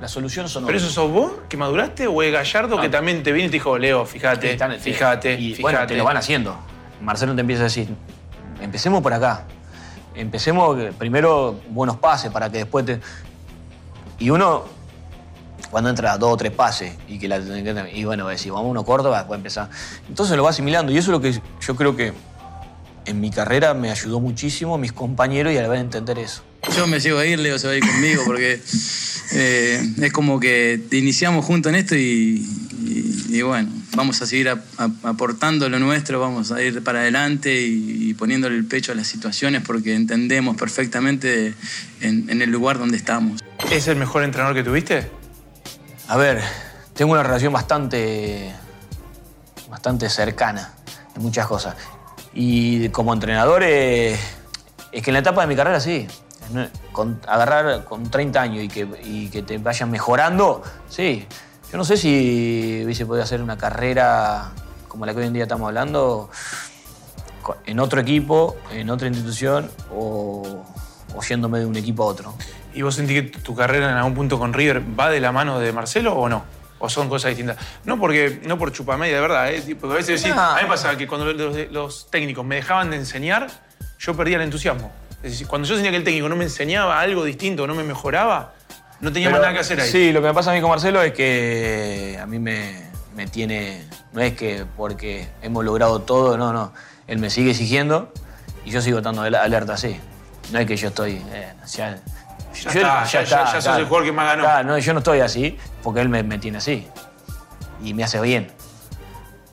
la 0.00 0.08
solución 0.08 0.46
son 0.46 0.66
¿Pero 0.66 0.76
eso 0.76 0.90
sos 0.90 1.10
vos 1.10 1.32
que 1.48 1.56
maduraste 1.56 2.06
o 2.06 2.22
es 2.22 2.30
Gallardo 2.30 2.78
que 2.78 2.90
también 2.90 3.22
te 3.22 3.32
vino 3.32 3.46
y 3.46 3.48
te 3.48 3.54
dijo, 3.54 3.78
Leo, 3.78 4.04
fíjate, 4.04 4.52
Están- 4.52 4.78
fíjate, 4.78 5.32
y 5.34 5.54
fíjate? 5.54 5.62
bueno, 5.62 5.86
te 5.86 5.96
lo 5.96 6.04
van 6.04 6.18
haciendo. 6.18 6.54
Marcelo 7.00 7.34
te 7.34 7.40
empieza 7.40 7.62
a 7.62 7.64
decir, 7.64 7.88
empecemos 8.60 9.02
por 9.02 9.14
acá. 9.14 9.44
Empecemos 10.14 10.78
eh, 10.80 10.92
primero 10.98 11.58
buenos 11.70 11.96
pases 11.96 12.30
para 12.30 12.50
que 12.50 12.58
después 12.58 12.84
te... 12.84 13.00
Y 14.18 14.28
uno, 14.30 14.64
cuando 15.70 15.90
entra 15.90 16.12
a 16.12 16.18
dos 16.18 16.32
o 16.32 16.36
tres 16.36 16.52
pases 16.52 16.92
y 17.08 17.18
que 17.18 17.28
la... 17.28 17.38
Y 17.92 18.04
bueno, 18.04 18.26
decir, 18.28 18.52
vamos 18.52 18.70
uno 18.70 18.84
corto, 18.84 19.10
va, 19.10 19.26
puede 19.26 19.38
empezar. 19.38 19.68
Entonces 20.08 20.36
lo 20.36 20.44
va 20.44 20.50
asimilando 20.50 20.92
y 20.92 20.98
eso 20.98 21.10
es 21.10 21.12
lo 21.12 21.20
que 21.20 21.32
yo 21.66 21.76
creo 21.76 21.96
que 21.96 22.12
en 23.06 23.20
mi 23.20 23.30
carrera 23.30 23.72
me 23.74 23.90
ayudó 23.90 24.18
muchísimo 24.20 24.78
mis 24.78 24.92
compañeros 24.92 25.52
y 25.52 25.58
al 25.58 25.68
ver 25.68 25.78
entender 25.78 26.18
eso. 26.18 26.42
Yo 26.76 26.86
me 26.88 26.98
llevo 26.98 27.20
a 27.20 27.26
ir, 27.26 27.38
Leo 27.38 27.58
se 27.58 27.68
va 27.68 27.74
a 27.74 27.76
ir 27.76 27.86
conmigo 27.86 28.22
porque 28.26 28.60
eh, 29.32 29.92
es 30.02 30.12
como 30.12 30.40
que 30.40 30.80
te 30.90 30.96
iniciamos 30.96 31.44
juntos 31.44 31.70
en 31.70 31.76
esto 31.76 31.94
y, 31.94 32.44
y- 32.82 33.12
y 33.28 33.42
bueno, 33.42 33.68
vamos 33.94 34.20
a 34.22 34.26
seguir 34.26 34.48
ap- 34.48 34.64
ap- 34.78 35.04
aportando 35.06 35.68
lo 35.68 35.78
nuestro, 35.78 36.18
vamos 36.18 36.50
a 36.52 36.62
ir 36.62 36.82
para 36.82 37.00
adelante 37.00 37.54
y, 37.60 38.10
y 38.10 38.14
poniéndole 38.14 38.56
el 38.56 38.64
pecho 38.64 38.90
a 38.92 38.94
las 38.96 39.06
situaciones 39.06 39.62
porque 39.64 39.94
entendemos 39.94 40.56
perfectamente 40.56 41.54
en, 42.00 42.28
en 42.30 42.42
el 42.42 42.50
lugar 42.50 42.78
donde 42.78 42.96
estamos. 42.96 43.40
¿Es 43.70 43.86
el 43.88 43.96
mejor 43.96 44.22
entrenador 44.24 44.56
que 44.56 44.64
tuviste? 44.64 45.10
A 46.08 46.16
ver, 46.16 46.40
tengo 46.94 47.12
una 47.12 47.24
relación 47.24 47.52
bastante, 47.52 48.54
bastante 49.68 50.08
cercana 50.08 50.72
en 51.16 51.22
muchas 51.22 51.48
cosas. 51.48 51.74
Y 52.32 52.90
como 52.90 53.12
entrenador, 53.12 53.64
eh, 53.64 54.16
es 54.92 55.02
que 55.02 55.10
en 55.10 55.14
la 55.14 55.18
etapa 55.18 55.40
de 55.40 55.48
mi 55.48 55.56
carrera 55.56 55.80
sí. 55.80 56.06
Con, 56.92 57.20
agarrar 57.26 57.82
con 57.84 58.08
30 58.08 58.40
años 58.40 58.62
y 58.62 58.68
que, 58.68 58.88
y 59.02 59.28
que 59.30 59.42
te 59.42 59.58
vayan 59.58 59.90
mejorando, 59.90 60.62
sí. 60.88 61.26
Yo 61.72 61.76
no 61.76 61.84
sé 61.84 61.96
si 61.96 62.82
hubiese 62.84 63.04
podido 63.04 63.24
hacer 63.24 63.42
una 63.42 63.58
carrera 63.58 64.52
como 64.86 65.06
la 65.06 65.12
que 65.12 65.20
hoy 65.20 65.26
en 65.26 65.32
día 65.32 65.42
estamos 65.42 65.66
hablando, 65.66 66.30
en 67.64 67.80
otro 67.80 68.00
equipo, 68.00 68.56
en 68.70 68.90
otra 68.90 69.08
institución 69.08 69.68
o, 69.92 70.64
o 71.16 71.22
yéndome 71.22 71.58
de 71.58 71.66
un 71.66 71.74
equipo 71.74 72.04
a 72.04 72.06
otro. 72.06 72.34
¿Y 72.76 72.82
vos 72.82 72.94
sentís 72.94 73.22
que 73.22 73.38
tu 73.40 73.54
carrera 73.54 73.90
en 73.90 73.96
algún 73.96 74.14
punto 74.14 74.38
con 74.38 74.52
River 74.52 74.82
va 74.98 75.08
de 75.10 75.18
la 75.18 75.32
mano 75.32 75.58
de 75.58 75.72
Marcelo 75.72 76.14
o 76.14 76.28
no? 76.28 76.44
¿O 76.78 76.90
son 76.90 77.08
cosas 77.08 77.30
distintas? 77.30 77.56
No 77.84 77.98
porque 77.98 78.40
no 78.44 78.58
por 78.58 78.70
chupamedia, 78.70 79.14
de 79.16 79.20
verdad. 79.22 79.50
¿eh? 79.50 79.62
Porque 79.80 79.94
a 79.94 79.96
veces 79.96 80.20
decís, 80.22 80.36
No. 80.36 80.42
a 80.42 80.56
mí 80.56 80.62
me 80.62 80.68
pasaba 80.68 80.96
que 80.96 81.06
cuando 81.06 81.32
los, 81.32 81.70
los 81.72 82.10
técnicos 82.10 82.44
me 82.44 82.56
dejaban 82.56 82.90
de 82.90 82.96
enseñar, 82.96 83.48
yo 83.98 84.14
perdía 84.14 84.36
el 84.36 84.42
entusiasmo. 84.42 84.92
Es 85.22 85.32
decir, 85.32 85.46
cuando 85.46 85.66
yo 85.66 85.74
sentía 85.74 85.90
que 85.90 85.96
el 85.96 86.04
técnico 86.04 86.28
no 86.28 86.36
me 86.36 86.44
enseñaba 86.44 87.00
algo 87.00 87.24
distinto, 87.24 87.66
no 87.66 87.74
me 87.74 87.82
mejoraba, 87.82 88.52
no 89.00 89.10
tenía 89.10 89.30
más 89.30 89.38
Pero, 89.38 89.42
nada 89.44 89.54
que 89.54 89.60
hacer 89.60 89.80
ahí. 89.80 89.90
Sí, 89.90 90.12
lo 90.12 90.20
que 90.20 90.28
me 90.28 90.34
pasa 90.34 90.50
a 90.50 90.54
mí 90.54 90.60
con 90.60 90.68
Marcelo 90.68 91.00
es 91.02 91.12
que 91.14 92.18
a 92.20 92.26
mí 92.26 92.38
me, 92.38 92.82
me 93.14 93.26
tiene. 93.26 93.86
No 94.12 94.20
es 94.20 94.34
que 94.34 94.66
porque 94.76 95.28
hemos 95.40 95.64
logrado 95.64 96.02
todo, 96.02 96.36
no, 96.36 96.52
no. 96.52 96.74
Él 97.06 97.18
me 97.18 97.30
sigue 97.30 97.52
exigiendo 97.52 98.12
y 98.66 98.70
yo 98.70 98.82
sigo 98.82 98.98
estando 98.98 99.22
al- 99.22 99.34
alerta 99.34 99.72
así. 99.72 99.98
No 100.52 100.58
es 100.58 100.66
que 100.66 100.76
yo 100.76 100.88
estoy. 100.88 101.22
eh, 101.32 101.54
ya, 102.64 102.72
Ya 102.72 102.80
está, 102.80 103.04
ya- 103.04 103.22
ya- 103.22 103.52
ya 103.54 103.60
sos 103.60 103.76
el 103.78 103.84
jugador 103.84 104.04
que 104.06 104.12
más 104.12 104.36
ganó. 104.36 104.62
No, 104.64 104.78
yo 104.78 104.92
no 104.92 104.98
estoy 105.00 105.20
así 105.20 105.56
porque 105.82 106.00
él 106.00 106.08
me, 106.08 106.22
me 106.22 106.38
tiene 106.38 106.58
así. 106.58 106.86
Y 107.82 107.94
me 107.94 108.04
hace 108.04 108.20
bien. 108.20 108.50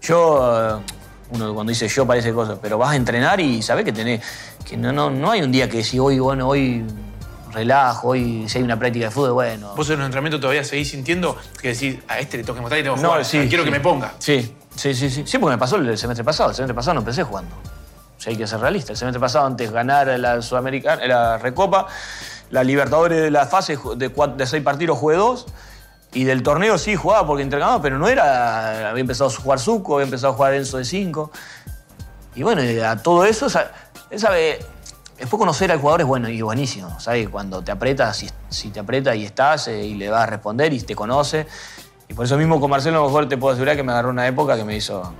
Yo. 0.01 0.79
eh, 0.79 0.83
Uno 1.31 1.53
cuando 1.55 1.71
dice 1.71 1.87
yo 1.87 2.05
parece 2.05 2.31
cosas, 2.33 2.59
pero 2.61 2.77
vas 2.77 2.91
a 2.91 2.95
entrenar 2.95 3.39
y 3.39 3.61
sabes 3.63 3.83
que 3.85 3.91
tenés. 3.91 4.21
que 4.65 4.77
no, 4.77 4.91
no, 4.91 5.09
no 5.09 5.31
hay 5.31 5.41
un 5.41 5.51
día 5.51 5.67
que 5.69 5.77
decís 5.77 5.99
hoy, 5.99 6.19
bueno, 6.19 6.47
hoy 6.47 6.85
relajo, 7.51 8.09
hoy 8.09 8.45
si 8.47 8.57
hay 8.59 8.63
una 8.63 8.77
práctica 8.77 9.05
de 9.05 9.11
fútbol, 9.11 9.33
bueno. 9.33 9.73
¿Vos 9.75 9.89
en 9.89 9.97
los 9.99 10.05
entrenamientos 10.05 10.39
todavía 10.41 10.63
seguís 10.63 10.89
sintiendo 10.91 11.35
que 11.61 11.69
decís, 11.69 11.97
a 12.07 12.19
este 12.19 12.37
le 12.37 12.43
toca 12.43 12.61
mostrar 12.61 12.79
y 12.79 12.83
tengo 12.83 12.95
que 12.95 13.01
No, 13.01 13.09
jugar? 13.09 13.25
sí, 13.25 13.47
quiero 13.49 13.63
sí. 13.63 13.69
que 13.69 13.71
me 13.71 13.79
ponga. 13.79 14.13
Sí, 14.19 14.55
sí, 14.75 14.93
sí, 14.93 15.09
sí. 15.09 15.23
Sí, 15.25 15.37
porque 15.39 15.55
me 15.55 15.59
pasó 15.59 15.75
el 15.77 15.97
semestre 15.97 16.23
pasado. 16.23 16.49
El 16.49 16.55
semestre 16.55 16.75
pasado 16.75 16.93
no 16.95 16.99
empecé 17.01 17.23
jugando. 17.23 17.55
O 18.17 18.21
sea, 18.21 18.31
hay 18.31 18.37
que 18.37 18.45
ser 18.47 18.59
realista. 18.59 18.91
El 18.93 18.97
semestre 18.97 19.19
pasado, 19.19 19.45
antes 19.47 19.69
de 19.69 19.73
ganar 19.73 20.07
la 20.19 20.41
Sudamericana, 20.41 21.05
la 21.07 21.37
Recopa, 21.39 21.87
la 22.53 22.63
Libertadores 22.63 23.19
de 23.21 23.31
la 23.31 23.45
fase 23.47 23.77
de, 23.97 24.09
cuatro- 24.09 24.37
de 24.37 24.45
seis 24.45 24.63
partidos 24.63 24.97
jugué 24.99 25.15
dos. 25.15 25.47
Y 26.13 26.25
del 26.25 26.43
torneo 26.43 26.77
sí 26.77 26.95
jugaba 26.95 27.25
porque 27.25 27.41
entrenaba, 27.41 27.81
pero 27.81 27.97
no 27.97 28.07
era. 28.07 28.89
Había 28.91 29.01
empezado 29.01 29.29
a 29.31 29.33
jugar 29.33 29.59
Zuco, 29.59 29.95
había 29.95 30.05
empezado 30.05 30.33
a 30.33 30.35
jugar 30.35 30.53
Enzo 30.53 30.77
de 30.77 30.85
5. 30.85 31.31
Y 32.35 32.43
bueno, 32.43 32.61
a 32.87 32.95
todo 32.97 33.25
eso, 33.25 33.47
ve- 34.29 34.59
después 35.17 35.39
conocer 35.39 35.71
al 35.71 35.79
jugador 35.79 36.01
es 36.01 36.07
bueno 36.07 36.29
y 36.29 36.39
buenísimo, 36.43 36.99
¿sabes? 36.99 37.29
Cuando 37.29 37.63
te 37.63 37.71
aprieta, 37.71 38.13
si, 38.13 38.29
si 38.49 38.69
te 38.69 38.79
aprieta 38.79 39.15
y 39.15 39.25
estás 39.25 39.67
eh, 39.69 39.83
y 39.85 39.95
le 39.95 40.09
vas 40.09 40.21
a 40.21 40.25
responder 40.27 40.71
y 40.73 40.79
te 40.81 40.95
conoce. 40.95 41.47
Y 42.07 42.13
Y 42.13 42.15
por 42.15 42.25
eso 42.25 42.37
mismo 42.37 42.59
con 42.61 42.69
Marcelo 42.69 42.97
a 42.99 43.01
lo 43.01 43.07
mejor 43.07 43.27
te 43.27 43.37
puedo 43.37 43.53
asegurar 43.53 43.75
que 43.75 43.81
me 43.83 43.91
agarró 43.91 44.09
una 44.11 44.27
época 44.27 44.55
que 44.55 44.63
me 44.65 44.75
hizo, 44.75 45.13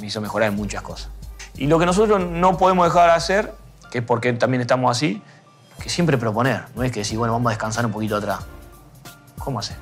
me 0.00 0.06
hizo 0.08 0.20
mejorar 0.20 0.50
en 0.50 0.56
muchas 0.56 0.82
cosas. 0.82 1.08
Y 1.56 1.66
lo 1.66 1.78
que 1.78 1.86
nosotros 1.86 2.20
no 2.20 2.58
podemos 2.58 2.86
dejar 2.86 3.06
de 3.08 3.16
hacer, 3.16 3.54
que 3.90 3.98
es 3.98 4.04
porque 4.04 4.34
también 4.34 4.60
estamos 4.60 4.90
así, 4.94 5.22
que 5.82 5.88
siempre 5.88 6.16
proponer. 6.18 6.62
No 6.74 6.82
es 6.82 6.92
que 6.92 7.00
decir, 7.00 7.18
bueno, 7.18 7.32
vamos 7.32 7.50
a 7.50 7.50
descansar 7.50 7.84
un 7.86 7.92
poquito 7.92 8.16
atrás. 8.16 8.40
¿Cómo 9.38 9.58
hace? 9.60 9.74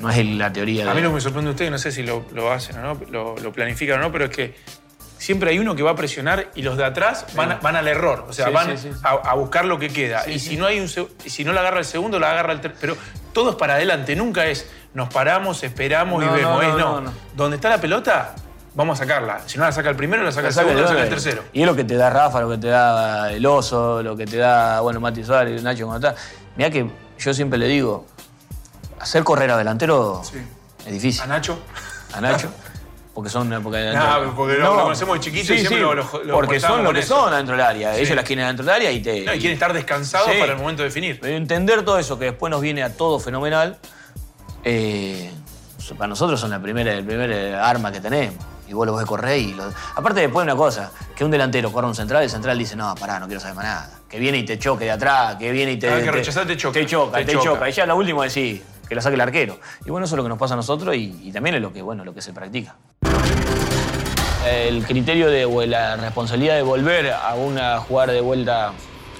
No 0.00 0.10
es 0.10 0.24
la 0.26 0.52
teoría 0.52 0.84
de... 0.84 0.90
A 0.90 0.94
mí 0.94 1.00
lo 1.00 1.08
que 1.10 1.14
me 1.16 1.20
sorprende 1.20 1.48
de 1.48 1.52
ustedes, 1.52 1.70
no 1.70 1.78
sé 1.78 1.90
si 1.92 2.02
lo, 2.02 2.24
lo 2.32 2.52
hacen 2.52 2.76
o 2.78 2.82
no, 2.82 3.00
lo, 3.10 3.36
lo 3.38 3.52
planifican 3.52 3.98
o 3.98 4.02
no, 4.02 4.12
pero 4.12 4.26
es 4.26 4.30
que 4.30 4.56
siempre 5.18 5.50
hay 5.50 5.58
uno 5.58 5.74
que 5.74 5.82
va 5.82 5.92
a 5.92 5.96
presionar 5.96 6.50
y 6.54 6.62
los 6.62 6.76
de 6.76 6.84
atrás 6.84 7.24
van, 7.34 7.52
a- 7.52 7.56
van 7.56 7.76
al 7.76 7.88
error. 7.88 8.26
O 8.28 8.32
sea, 8.32 8.46
Sí, 8.48 8.52
van 8.52 8.76
sí. 8.78 8.90
A, 9.02 9.10
a 9.30 9.34
buscar 9.34 9.64
lo 9.64 9.78
que 9.78 9.88
queda. 9.88 10.28
y 10.28 10.38
si 10.38 10.56
no 10.58 10.66
hay 10.66 10.80
un 10.80 10.88
si 10.88 11.44
no 11.44 11.52
la 11.54 11.60
agarra 11.60 11.78
el 11.78 11.84
segundo, 11.86 12.18
la 12.18 12.30
agarra 12.32 12.52
el 12.52 12.60
tercero. 12.60 12.78
Pero 12.80 12.96
todo 13.32 13.50
es 13.50 13.56
para 13.56 13.74
adelante, 13.74 14.14
nunca 14.16 14.46
es 14.46 14.68
nos 14.92 15.08
paramos, 15.12 15.62
esperamos 15.62 16.22
y 16.22 16.26
vemos. 16.28 16.42
no, 16.42 16.62
es 16.62 16.68
no, 16.68 16.78
no. 16.78 16.92
no, 16.92 17.00
no. 17.02 17.12
Donde 17.34 17.56
está 17.56 17.70
la 17.70 17.80
pelota, 17.80 18.34
vamos 18.76 19.00
a 19.00 19.04
sacarla. 19.04 19.40
Si 19.46 19.58
no 19.58 19.64
la 19.64 19.72
saca 19.72 19.90
el 19.90 19.96
primero, 19.96 20.22
la 20.22 20.30
saca 20.30 20.46
el 20.48 20.54
segundo, 20.54 20.80
la 20.82 20.86
saca 20.88 21.00
el 21.02 21.04
de- 21.08 21.10
tercero. 21.16 21.42
Y 21.52 21.62
es 21.62 21.66
lo 21.66 21.74
que 21.74 21.82
te 21.82 21.96
da 21.96 22.08
Rafa, 22.10 22.40
lo 22.40 22.50
que 22.50 22.58
te 22.58 22.68
da 22.68 23.32
el 23.32 23.44
oso, 23.44 24.02
lo 24.04 24.16
que 24.16 24.26
te 24.26 24.36
da, 24.36 24.80
bueno, 24.82 25.00
Mati 25.00 25.24
Suárez, 25.24 25.62
Nacho 25.64 25.86
cuando 25.86 26.06
está. 26.08 26.20
Mirá 26.56 26.70
que 26.70 26.88
yo 27.18 27.34
siempre 27.34 27.58
le 27.58 27.66
digo, 27.66 28.06
hacer 29.00 29.24
correr 29.24 29.50
a 29.50 29.56
delantero 29.56 30.22
Sí. 30.22 30.38
es 30.86 30.92
difícil. 30.92 31.22
A 31.22 31.26
Nacho. 31.26 31.58
A 32.12 32.20
Nacho. 32.20 32.48
Porque 33.16 33.30
son 33.30 33.48
porque, 33.62 33.92
No, 33.94 34.34
porque 34.36 34.58
lo- 34.58 34.76
lo 34.76 34.82
conocemos 34.82 35.14
de 35.16 35.20
chiquito 35.24 35.54
y 35.54 35.58
siempre 35.60 35.80
lo- 35.80 35.94
lo- 35.94 36.22
lo 36.22 36.34
Porque 36.34 36.60
son 36.60 36.84
lo 36.84 36.92
que 36.92 36.98
eso. 36.98 37.16
son 37.24 37.32
adentro 37.32 37.56
del 37.56 37.64
área. 37.64 37.94
Sí. 37.94 38.02
Ellos 38.02 38.14
las 38.14 38.24
quieren 38.26 38.44
adentro 38.44 38.62
del 38.66 38.74
área 38.74 38.90
y 38.92 39.00
te. 39.00 39.24
No, 39.24 39.32
y 39.32 39.38
quieren 39.38 39.54
estar 39.54 39.72
descansados 39.72 40.28
Sí. 40.30 40.38
para 40.38 40.52
el 40.52 40.58
momento 40.58 40.82
de 40.82 40.88
definir. 40.90 41.18
Pero 41.18 41.34
entender 41.34 41.82
todo 41.82 41.98
eso 41.98 42.18
que 42.18 42.26
después 42.26 42.50
nos 42.50 42.60
viene 42.60 42.82
a 42.82 42.92
todo 42.94 43.18
fenomenal, 43.18 43.78
eh, 44.64 45.30
para 45.96 46.08
nosotros 46.08 46.38
son 46.38 46.50
la 46.50 46.60
primera, 46.60 46.92
el 46.92 47.06
primer 47.06 47.30
eh, 47.32 47.54
arma 47.54 47.90
que 47.90 48.00
tenemos. 48.00 48.34
Y 48.68 48.72
vos 48.72 48.86
lo 48.86 48.96
ves 48.96 49.06
correr 49.06 49.38
y 49.38 49.52
lo- 49.54 49.72
Aparte 49.94 50.20
después 50.20 50.42
una 50.44 50.56
cosa, 50.56 50.90
que 51.14 51.24
un 51.24 51.30
delantero 51.30 51.70
corra 51.72 51.86
a 51.86 51.90
un 51.90 51.94
central, 51.94 52.22
el 52.22 52.30
central 52.30 52.58
dice, 52.58 52.74
no, 52.76 52.94
pará, 52.96 53.18
no 53.20 53.26
quiero 53.26 53.40
saber 53.40 53.54
más 53.56 53.64
nada. 53.64 53.90
Que 54.08 54.18
viene 54.18 54.38
y 54.38 54.44
te 54.44 54.58
choque 54.58 54.84
de 54.84 54.90
atrás, 54.92 55.36
que 55.36 55.50
viene 55.52 55.72
y 55.72 55.76
te... 55.78 55.86
Cada 55.86 55.96
vez 55.98 56.04
que 56.06 56.10
te- 56.12 56.16
rechazás 56.18 56.46
te 56.46 56.56
choca, 56.56 56.72
Te 56.80 56.86
choca, 56.86 57.18
te 57.18 57.24
te, 57.24 57.32
choca. 57.32 57.44
choca. 57.44 57.68
Y 57.68 57.72
ya 57.72 57.86
lo 57.86 57.96
último 57.96 58.22
decís, 58.22 58.62
que 58.88 58.94
la 58.94 59.00
saque 59.00 59.14
el 59.14 59.20
arquero. 59.20 59.58
Y 59.84 59.90
bueno, 59.90 60.06
eso 60.06 60.14
es 60.14 60.16
lo 60.18 60.22
que 60.22 60.28
nos 60.28 60.38
pasa 60.38 60.54
a 60.54 60.56
nosotros 60.56 60.94
y, 60.96 61.20
y 61.24 61.32
también 61.32 61.56
es 61.56 61.62
lo 61.62 61.72
que, 61.72 61.82
bueno, 61.82 62.04
lo 62.04 62.12
que 62.14 62.22
se 62.22 62.32
practica. 62.32 62.74
El 64.48 64.84
criterio 64.84 65.28
de, 65.28 65.44
o 65.44 65.64
la 65.66 65.96
responsabilidad 65.96 66.54
de 66.54 66.62
volver 66.62 67.12
a 67.12 67.34
una 67.34 67.78
jugar 67.80 68.10
de 68.12 68.20
vuelta, 68.20 68.68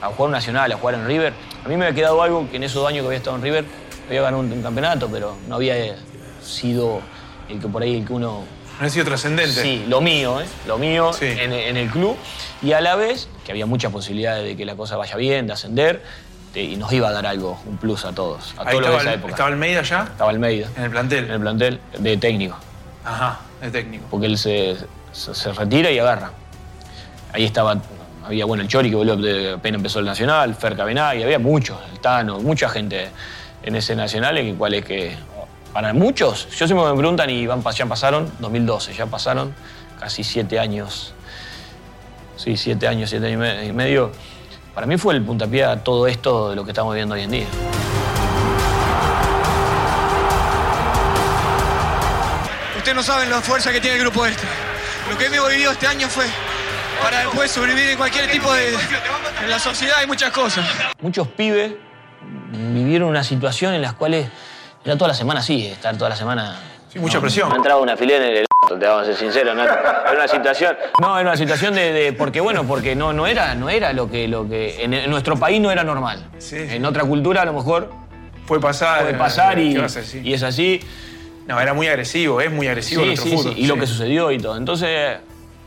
a 0.00 0.06
jugar 0.06 0.26
un 0.26 0.30
nacional, 0.32 0.70
a 0.70 0.76
jugar 0.76 0.94
en 0.94 1.06
River, 1.06 1.32
a 1.64 1.68
mí 1.68 1.76
me 1.76 1.86
había 1.86 1.96
quedado 1.96 2.22
algo 2.22 2.48
que 2.48 2.56
en 2.56 2.62
esos 2.62 2.76
dos 2.82 2.88
años 2.88 3.00
que 3.02 3.06
había 3.06 3.18
estado 3.18 3.34
en 3.36 3.42
River, 3.42 3.64
había 4.06 4.22
ganado 4.22 4.40
un, 4.40 4.52
un 4.52 4.62
campeonato, 4.62 5.08
pero 5.10 5.36
no 5.48 5.56
había 5.56 5.96
sido 6.40 7.00
el 7.48 7.58
que 7.60 7.66
por 7.66 7.82
ahí 7.82 7.96
el 7.98 8.06
que 8.06 8.12
uno 8.12 8.44
No 8.44 8.55
ha 8.80 8.88
sido 8.88 9.04
trascendente. 9.04 9.62
Sí, 9.62 9.84
lo 9.88 10.00
mío, 10.00 10.40
¿eh? 10.40 10.46
Lo 10.66 10.78
mío 10.78 11.12
Sí. 11.12 11.26
en, 11.26 11.52
en 11.52 11.76
el 11.76 11.88
club. 11.90 12.16
Y 12.62 12.72
a 12.72 12.80
la 12.80 12.94
vez, 12.96 13.28
que 13.44 13.52
había 13.52 13.66
muchas 13.66 13.92
posibilidades 13.92 14.44
de 14.44 14.56
que 14.56 14.64
la 14.64 14.74
cosa 14.76 14.96
vaya 14.96 15.16
bien, 15.16 15.46
de 15.46 15.52
ascender, 15.54 16.02
y 16.54 16.76
nos 16.76 16.90
iba 16.92 17.08
a 17.08 17.12
dar 17.12 17.26
algo, 17.26 17.60
un 17.66 17.76
plus 17.76 18.04
a 18.06 18.12
todos, 18.12 18.54
a 18.56 18.62
Ahí 18.62 18.66
todos 18.68 18.80
los 18.80 18.80
de 18.80 18.86
estaba, 18.96 19.00
esa 19.02 19.12
época. 19.14 19.30
estaba 19.32 19.48
Almeida 19.50 19.82
ya, 19.82 20.02
Estaba 20.04 20.30
Almeida, 20.30 20.66
en 20.74 20.78
el 20.78 20.84
en 20.86 20.90
plantel. 20.90 21.30
el 21.30 21.40
plantel 21.40 21.80
de 21.98 22.16
técnico, 22.16 22.56
Ajá, 23.04 23.40
de 23.60 23.70
técnico. 23.70 24.06
porque 24.10 24.24
él 24.26 24.38
se, 24.38 24.74
se- 25.12 25.34
se 25.34 25.52
retira 25.52 25.90
y 25.90 25.98
agarra. 25.98 26.30
Ahí 27.34 27.44
estaba, 27.44 27.76
había, 28.24 28.46
bueno, 28.46 28.62
el 28.62 28.68
Chori 28.68 28.88
que 28.88 28.96
volvió, 28.96 29.16
de- 29.16 29.52
apenas 29.52 29.80
empezó 29.80 29.98
el 29.98 30.06
Nacional, 30.06 30.54
Fer 30.54 30.74
Cabenay, 30.76 31.22
había 31.22 31.38
muchos, 31.38 31.78
el 31.92 31.98
Tano, 32.00 32.40
mucha 32.40 32.70
gente 32.70 33.08
en 33.62 33.76
ese 33.76 33.94
Nacional, 33.94 34.38
en 34.38 34.46
el 34.46 34.54
cual 34.56 34.72
es 34.74 34.84
que, 34.86 35.14
para 35.76 35.92
muchos, 35.92 36.48
yo 36.56 36.66
siempre 36.66 36.86
me 36.90 36.96
preguntan 36.96 37.28
y 37.28 37.46
van, 37.46 37.62
ya 37.74 37.84
pasaron, 37.84 38.32
2012, 38.38 38.94
ya 38.94 39.04
pasaron 39.04 39.54
casi 40.00 40.24
siete 40.24 40.58
años, 40.58 41.12
sí, 42.38 42.56
siete 42.56 42.88
años, 42.88 43.10
siete 43.10 43.26
años 43.26 43.34
y 43.36 43.36
me- 43.36 43.64
y 43.66 43.72
medio. 43.74 44.10
Para 44.74 44.86
mí 44.86 44.96
fue 44.96 45.12
el 45.12 45.20
puntapié 45.22 45.64
a 45.66 45.84
todo 45.84 46.06
esto 46.06 46.48
de 46.48 46.56
lo 46.56 46.64
que 46.64 46.70
estamos 46.70 46.94
viendo 46.94 47.14
hoy 47.14 47.24
en 47.24 47.30
día. 47.30 47.46
Ustedes 52.76 52.94
no 52.96 53.02
saben 53.02 53.30
la 53.30 53.40
fuerza 53.40 53.72
que 53.72 53.80
tiene 53.80 53.96
el 53.96 54.02
grupo 54.02 54.24
este. 54.26 54.44
Lo 55.10 55.18
que 55.18 55.26
hemos 55.26 55.48
vivido 55.50 55.72
este 55.72 55.86
año 55.86 56.08
fue 56.08 56.24
para 57.02 57.18
después 57.20 57.50
sobrevivir 57.50 57.90
en 57.90 57.96
cualquier 57.98 58.30
tipo 58.30 58.52
de... 58.52 58.74
En 59.42 59.50
la 59.50 59.58
sociedad 59.58 59.96
hay 59.98 60.06
muchas 60.06 60.30
cosas. 60.32 60.64
Muchos 61.00 61.28
pibes 61.28 61.72
vivieron 62.52 63.08
una 63.08 63.24
situación 63.24 63.74
en 63.74 63.82
las 63.82 63.92
cuales 63.94 64.28
era 64.86 64.96
toda 64.96 65.08
la 65.08 65.14
semana 65.14 65.40
así, 65.40 65.66
estar 65.66 65.96
toda 65.96 66.10
la 66.10 66.16
semana. 66.16 66.58
Sí, 66.92 66.98
mucha 66.98 67.20
presión. 67.20 67.48
Me 67.50 67.56
entraba 67.56 67.80
una 67.80 67.96
filera 67.96 68.26
en 68.26 68.36
el 68.38 68.46
te 68.80 68.86
vamos 68.86 69.02
a 69.02 69.04
ser 69.06 69.16
sinceros, 69.16 69.54
¿no? 69.56 69.62
Era 69.64 70.12
una 70.14 70.28
situación. 70.28 70.76
No, 71.00 71.18
era 71.18 71.28
una 71.30 71.36
situación 71.36 71.74
de. 71.74 71.92
de- 71.92 72.12
porque 72.12 72.40
bueno, 72.40 72.64
porque 72.66 72.94
no, 72.96 73.12
no 73.12 73.26
era, 73.26 73.54
no 73.54 73.68
era 73.68 73.92
lo 73.92 74.10
que, 74.10 74.26
lo 74.28 74.48
que. 74.48 74.82
En, 74.82 74.94
en 74.94 75.10
nuestro 75.10 75.36
país 75.36 75.60
no 75.60 75.70
era 75.70 75.84
normal. 75.84 76.24
Sí. 76.38 76.56
En 76.56 76.84
otra 76.84 77.04
cultura 77.04 77.42
a 77.42 77.44
lo 77.44 77.52
mejor 77.52 77.90
Puede 78.46 78.60
pasar. 78.62 79.02
puede 79.02 79.14
pasar 79.14 79.58
y, 79.58 79.74
¿qué 79.74 79.80
vas 79.80 79.96
a 79.96 80.00
decir? 80.00 80.26
y 80.26 80.32
es 80.32 80.42
así. 80.42 80.80
No, 81.46 81.60
era 81.60 81.74
muy 81.74 81.86
agresivo, 81.86 82.40
es 82.40 82.50
muy 82.50 82.66
agresivo 82.66 83.02
Sí, 83.02 83.06
nuestro 83.08 83.30
sí, 83.30 83.36
fútbol. 83.36 83.54
sí, 83.54 83.60
y 83.60 83.66
lo 83.66 83.74
sí. 83.74 83.80
que 83.80 83.86
sucedió 83.86 84.30
y 84.32 84.38
todo. 84.38 84.56
Entonces, 84.56 85.18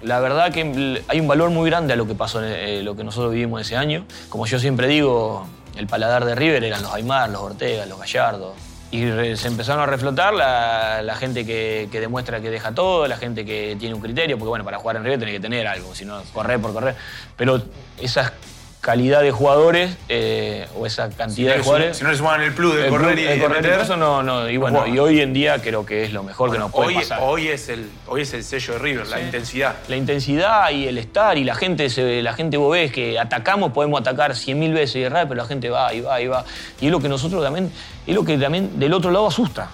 la 0.02 0.20
verdad 0.20 0.52
que 0.52 1.02
hay 1.08 1.20
un 1.20 1.28
valor 1.28 1.50
muy 1.52 1.70
grande 1.70 1.94
a 1.94 1.96
lo 1.96 2.06
que 2.08 2.16
pasó, 2.16 2.44
en 2.44 2.52
eh, 2.52 2.84
lo 2.84 2.96
que 2.98 3.04
nosotros 3.06 3.32
vivimos 3.34 3.62
ese 3.62 3.78
año. 3.78 4.06
Como 4.30 4.46
yo 4.46 4.60
siempre 4.60 4.88
digo, 4.88 5.46
el 5.78 5.88
paladar 5.88 6.26
de 6.26 6.36
River 6.36 6.64
eran 6.66 6.82
los 6.82 6.94
Aymar, 6.94 7.30
los 7.30 7.42
Ortega, 7.42 7.86
los 7.86 7.98
Gallardo. 8.00 8.56
Y 8.91 9.10
re- 9.12 9.38
se 9.38 9.48
empezaron 9.48 9.84
a 9.84 9.86
reflotar 9.86 10.34
la, 10.34 11.15
gente 11.15 11.46
que, 11.46 11.88
que 11.91 12.00
demuestra 12.00 12.41
que 12.41 12.50
deja 12.50 12.72
todo, 12.74 13.08
la 13.08 13.17
gente 13.17 13.46
que 13.46 13.75
tiene 13.79 13.93
un 13.93 14.01
criterio, 14.01 14.38
porque 14.38 14.50
bueno, 14.50 14.65
para 14.65 14.79
jugar 14.79 14.96
en 14.96 15.03
River 15.03 15.19
tenés 15.19 15.36
que 15.36 15.39
tener 15.39 15.67
algo, 15.67 15.93
si 15.93 16.05
no, 16.05 16.24
correr 16.34 16.60
por 16.60 16.74
correr. 16.74 16.96
Pero 17.38 17.62
esa 18.01 18.34
calidad 18.82 19.22
de 19.22 19.32
jugadores, 19.32 19.98
eh, 20.08 20.68
o 20.78 20.86
esa 20.86 21.10
Si 21.10 21.18
cantidad 21.18 21.52
no 21.52 21.58
de 21.58 21.64
jugadores... 21.64 21.98
si 21.98 22.04
no 22.04 22.12
le 22.12 22.18
suman 22.18 22.42
el 22.42 22.54
plus 22.54 22.76
de 22.76 22.86
el 22.86 22.90
correr 22.90 23.20
y 23.20 23.24
de 23.24 23.40
correr 23.40 23.62
meter, 23.62 23.80
eso 23.82 23.98
no, 23.98 24.24
no. 24.24 24.50
Y 24.50 24.58
bueno, 24.58 24.80
Bueno. 24.80 24.96
y 24.96 25.00
hoy 25.00 25.20
en 25.20 25.34
día 25.34 25.62
creo 25.62 25.86
que 25.86 26.06
es 26.06 26.14
lo 26.14 26.24
mejor 26.24 26.52
que 26.52 26.58
nos 26.58 26.72
puede 26.72 26.88
hoy, 26.90 26.96
pasar. 26.96 27.20
hoy, 27.22 27.48
es 27.50 27.68
el, 27.70 27.90
hoy 28.08 28.22
es 28.22 28.34
el 28.34 28.44
sello 28.44 28.74
de 28.74 28.80
River, 28.80 29.08
la 29.08 29.20
intensidad. 29.20 29.76
La 29.90 29.98
intensidad 29.98 30.70
y 30.72 30.88
el 30.88 30.98
estar 30.98 31.38
y 31.38 31.44
la 31.44 31.56
gente, 31.56 31.90
se, 31.90 32.22
la 32.22 32.34
gente 32.34 32.56
vos 32.58 32.72
ves 32.72 32.92
que 32.92 33.20
atacamos, 33.20 33.74
podemos 33.74 34.00
atacar 34.00 34.36
cien 34.36 34.58
mil 34.60 34.74
veces 34.74 34.96
y 34.96 35.04
errar, 35.04 35.28
pero 35.28 35.42
la 35.42 35.48
gente 35.48 35.70
va 35.70 35.94
y 35.94 36.02
va 36.02 36.22
y 36.22 36.28
va. 36.28 36.46
Y 36.80 36.86
es 36.86 36.92
lo 36.92 37.00
que 37.02 37.10
nosotros 37.10 37.44
también, 37.44 37.72
es 38.08 38.16
lo 38.16 38.24
que 38.24 38.38
también 38.38 38.80
del 38.80 38.94
otro 38.94 39.12
lado 39.12 39.28
asusta. 39.28 39.70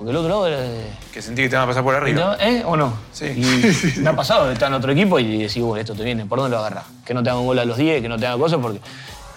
Porque 0.00 0.12
el 0.12 0.16
otro 0.16 0.30
lado 0.30 0.48
es... 0.48 0.86
Que 1.12 1.20
sentí 1.20 1.42
que 1.42 1.50
te 1.50 1.56
van 1.56 1.64
a 1.64 1.68
pasar 1.68 1.84
por 1.84 1.94
arriba. 1.94 2.38
¿Eh? 2.40 2.62
¿O 2.64 2.74
no? 2.74 2.94
Sí. 3.12 3.26
Y 3.26 3.98
me 4.00 4.08
ha 4.08 4.16
pasado 4.16 4.46
de 4.46 4.54
estar 4.54 4.68
en 4.68 4.74
otro 4.74 4.90
equipo 4.92 5.18
y 5.18 5.42
decir, 5.42 5.62
bueno, 5.62 5.78
esto 5.78 5.94
te 5.94 6.02
viene, 6.04 6.24
¿por 6.24 6.38
dónde 6.38 6.56
lo 6.56 6.60
agarrás? 6.60 6.84
Que 7.04 7.12
no 7.12 7.22
te 7.22 7.28
hagan 7.28 7.44
gol 7.44 7.58
a 7.58 7.66
los 7.66 7.76
10, 7.76 8.00
que 8.00 8.08
no 8.08 8.18
te 8.18 8.26
hagan 8.26 8.40
cosas, 8.40 8.60
porque... 8.62 8.80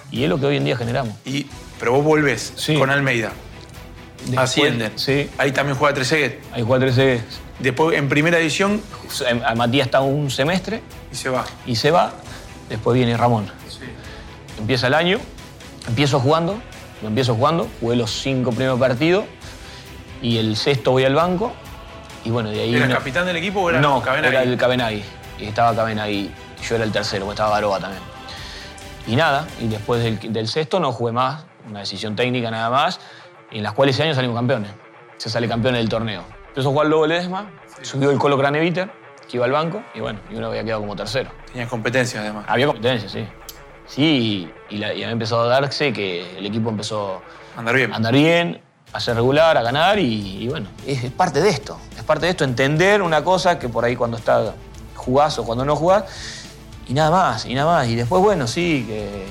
Y 0.10 0.24
es 0.24 0.29
lo 0.29 0.39
que 0.39 0.46
hoy 0.46 0.55
en 0.55 0.63
día 0.63 0.77
generamos. 0.77 1.15
Y, 1.25 1.48
pero 1.79 1.91
vos 1.91 2.05
volvés 2.05 2.53
Sí. 2.55 2.77
con 2.77 2.89
Almeida. 2.89 3.34
Después- 4.20 4.39
Ascienden. 4.39 4.93
Sí. 4.96 5.29
Ahí 5.38 5.51
también 5.51 5.77
juega 5.77 5.93
Trezeguet. 5.96 6.39
Hay 6.53 6.63
juega 6.63 6.86
13 6.86 7.22
Después, 7.60 7.98
en 7.98 8.08
primera 8.08 8.39
edición, 8.39 8.82
A 9.46 9.55
Matías 9.55 9.88
está 9.88 10.00
un 10.00 10.32
semestre 10.32 10.82
y 11.12 11.15
se 11.17 11.27
va. 11.27 11.43
y 11.65 11.75
se 11.75 11.91
va. 11.91 12.13
Después 12.70 12.96
viene 12.96 13.17
Ramón. 13.17 13.51
Empieza 14.58 14.88
el 14.88 14.93
año, 14.93 15.20
empiezo 15.89 16.22
jugando, 16.22 16.58
lo 17.01 17.10
empiezo 17.10 17.36
jugando, 17.36 17.67
jugué 17.82 17.98
los 17.98 18.12
cinco 18.12 18.51
primeros 18.51 18.79
partidos 18.79 19.25
y 20.24 20.38
el 20.39 20.56
sexto 20.58 20.89
voy 20.92 21.06
al 21.06 21.13
banco 21.13 21.53
y 22.25 22.32
bueno, 22.32 22.50
de 22.50 22.60
ahí... 22.62 22.74
¿Eras 22.75 22.89
no- 22.89 22.96
capitán 22.96 23.25
del 23.27 23.36
equipo 23.36 23.62
o 23.62 23.70
era 23.70 23.80
no, 23.80 24.01
Cabenagui? 24.01 24.36
era 24.36 24.44
el 24.44 24.58
Cabenagui. 24.58 25.03
Y 25.39 25.46
estaba 25.46 25.75
Cabenagui. 25.75 26.32
Yo 26.68 26.75
era 26.75 26.84
el 26.86 26.92
tercero, 26.92 27.25
porque 27.25 27.34
estaba 27.36 27.53
Garoba 27.56 27.80
también. 27.80 28.01
Y 29.06 29.15
nada, 29.18 29.46
y 29.60 29.68
después 29.68 30.01
del, 30.01 30.32
del 30.34 30.48
sexto 30.48 30.80
no 30.80 30.92
jugué 30.94 31.12
más, 31.12 31.44
una 31.70 31.80
decisión 31.82 32.15
técnica 32.15 32.50
nada 32.50 32.70
más, 32.70 33.00
y 33.51 33.58
en 33.58 33.63
las 33.63 33.74
cuales 33.74 33.96
ese 33.96 34.03
año 34.03 34.15
salimos 34.15 34.36
campeones. 34.38 34.72
Se 35.18 35.30
sale 35.30 35.48
campeón 35.50 35.74
del 35.75 35.89
torneo. 35.89 36.24
Empezó 36.48 36.70
a 36.70 36.72
jugar 36.72 36.88
Lobo 36.88 37.06
Ledesma, 37.06 37.51
subió 37.82 38.12
el 38.12 38.18
Colo 38.18 38.38
Craneviter, 38.38 38.89
que 39.30 39.36
iba 39.38 39.46
al 39.46 39.51
banco, 39.51 39.84
y 39.94 40.00
bueno, 40.00 40.20
y 40.32 40.36
uno 40.36 40.48
había 40.48 40.63
quedado 40.63 40.80
como 40.82 40.96
tercero. 40.96 41.30
Tenías 41.51 41.70
competencia, 41.70 42.22
además. 42.22 42.46
Había 42.48 42.68
competencia, 42.68 43.10
sí. 43.10 43.27
Sí, 43.86 44.50
y, 44.70 44.77
la- 44.77 44.94
y 44.94 45.03
había 45.03 45.12
empezado 45.12 45.44
a 45.44 45.48
darse 45.60 45.92
que 45.92 46.38
el 46.38 46.46
equipo 46.46 46.70
empezó 46.70 47.22
Andar 47.58 47.75
bien. 47.75 47.92
a 47.92 47.96
andar 47.98 48.13
bien, 48.13 48.62
a 48.93 49.00
ser 49.00 49.15
regular, 49.15 49.57
a 49.57 49.63
ganar 49.63 49.97
y, 50.00 50.43
y 50.43 50.47
bueno, 50.47 50.67
es, 50.85 51.03
es 51.03 51.12
parte 51.12 51.41
de 51.41 51.50
esto. 51.50 51.77
Es 51.97 52.03
parte 52.03 52.25
de 52.27 52.31
esto, 52.31 52.43
entender 52.43 53.01
una 53.01 53.23
cosa 53.23 53.57
que 53.59 53.67
por 53.69 53.83
ahí 53.83 53.95
cuando 53.95 54.17
está 54.17 54.53
jugás 54.95 55.38
o 55.39 55.43
cuando 55.43 55.65
no 55.65 55.75
jugás, 55.75 56.05
y 56.88 56.93
nada 56.93 57.09
más, 57.12 57.45
y 57.45 57.53
nada 57.55 57.71
más. 57.73 57.88
Y 57.88 57.95
después, 57.95 58.21
bueno, 58.21 58.45
sí, 58.47 58.85
que, 58.88 59.25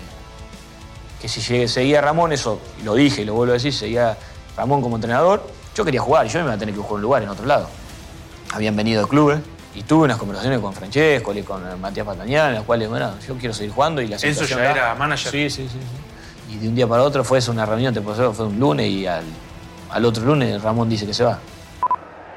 que 1.21 1.29
si 1.29 1.41
llegué- 1.41 1.69
seguía 1.69 2.01
Ramón, 2.01 2.33
eso 2.33 2.61
lo 2.85 2.95
dije 2.95 3.23
y 3.23 3.25
lo 3.25 3.35
vuelvo 3.35 3.53
a 3.53 3.55
decir, 3.55 3.73
seguía 3.73 4.17
Ramón 4.57 4.83
como 4.83 4.97
entrenador, 4.97 5.47
yo 5.75 5.85
quería 5.85 6.01
jugar, 6.01 6.27
yo 6.27 6.39
me 6.41 6.45
iba 6.47 6.55
a 6.55 6.59
tener 6.59 6.75
que 6.75 6.81
jugar 6.81 6.95
un 6.97 7.03
lugar 7.03 7.23
en 7.23 7.29
otro 7.29 7.47
lado. 7.47 7.69
Habían 8.53 8.77
venido 8.77 9.03
de 9.03 9.09
clubes 9.09 9.41
y 9.75 9.83
tuve 9.85 10.05
unas 10.05 10.19
conversaciones 10.19 10.61
con 10.61 10.73
Francesco 10.75 11.33
y 11.33 11.43
con 11.43 11.81
Matías 11.81 12.05
Patañán, 12.07 12.49
en 12.49 12.55
las 12.57 12.65
cuales, 12.65 12.89
bueno, 12.91 13.13
yo 13.27 13.35
quiero 13.37 13.55
seguir 13.55 13.73
jugando 13.73 14.03
y 14.03 14.09
la 14.09 14.19
situación 14.19 14.59
ya 14.59 14.65
da. 14.67 14.71
era 14.73 14.95
manager. 14.95 15.31
Sí, 15.33 15.49
sí, 15.49 15.69
sí, 15.69 15.79
sí. 15.79 16.55
Y 16.55 16.59
de 16.59 16.69
un 16.69 16.75
día 16.75 16.87
para 16.87 17.03
otro 17.03 17.25
fue 17.25 17.39
eso, 17.39 17.51
una 17.53 17.65
reunión, 17.65 17.95
te 17.95 18.03
pasó, 18.03 18.33
fue 18.35 18.47
un 18.47 18.59
lunes 18.61 18.87
y 18.91 19.07
al, 19.07 19.25
al 19.93 20.05
otro 20.05 20.25
lunes 20.25 20.61
Ramón 20.63 20.89
dice 20.89 21.07
que 21.07 21.15
se 21.15 21.25
va. 21.25 21.39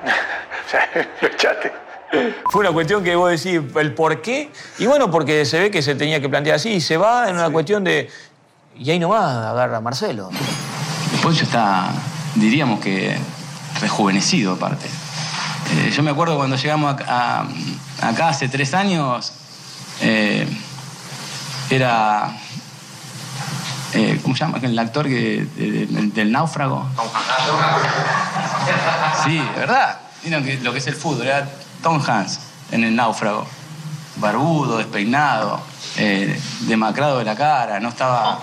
Lo 1.22 1.28
echaste. 1.28 1.72
Fue 2.50 2.62
una 2.62 2.72
cuestión 2.72 3.04
que 3.04 3.16
vos 3.16 3.30
decís 3.32 3.60
el 3.76 3.94
por 3.94 4.22
qué. 4.22 4.50
Y 4.80 4.86
bueno, 4.86 5.12
porque 5.12 5.46
se 5.46 5.60
ve 5.60 5.72
que 5.72 5.82
se 5.82 5.96
tenía 5.96 6.22
que 6.22 6.30
plantear 6.30 6.56
así 6.56 6.70
y 6.74 6.82
se 6.82 6.98
va 6.98 7.30
en 7.30 7.36
una 7.36 7.50
cuestión 7.50 7.84
de. 7.84 8.10
Y 8.78 8.90
ahí 8.92 9.00
nomás 9.00 9.36
agarra 9.36 9.78
a 9.78 9.82
Marcelo. 9.82 10.30
El 11.14 11.20
Poncho 11.20 11.44
está, 11.44 11.90
diríamos 12.36 12.80
que, 12.80 13.18
rejuvenecido 13.82 14.54
aparte. 14.54 14.86
Eh, 15.74 15.92
yo 15.92 16.04
me 16.04 16.12
acuerdo 16.12 16.38
cuando 16.38 16.56
llegamos 16.56 16.96
a- 17.08 17.42
a- 18.02 18.08
acá 18.10 18.30
hace 18.30 18.48
tres 18.48 18.74
años, 18.74 19.34
eh, 20.02 20.48
era. 21.70 22.38
Eh, 23.96 24.20
¿Cómo 24.22 24.36
se 24.36 24.42
llama? 24.46 24.60
El 24.62 24.78
actor 24.78 25.06
que, 25.08 25.48
de- 25.56 25.88
del 26.14 26.32
náufrago. 26.32 26.86
Sí, 29.24 29.38
de 29.38 29.60
verdad. 29.60 30.00
Que 30.22 30.60
lo 30.64 30.72
que 30.72 30.80
es 30.80 30.88
el 30.88 30.96
fútbol, 30.96 31.28
era 31.28 31.48
Tom 31.84 32.02
Hanks 32.06 32.40
en 32.72 32.84
el 32.84 32.96
náufrago. 32.96 33.46
Barbudo, 34.18 34.78
despeinado, 34.78 35.60
eh, 35.98 36.40
demacrado 36.62 37.20
de 37.20 37.26
la 37.26 37.36
cara, 37.36 37.80
no 37.80 37.90
estaba. 37.90 38.40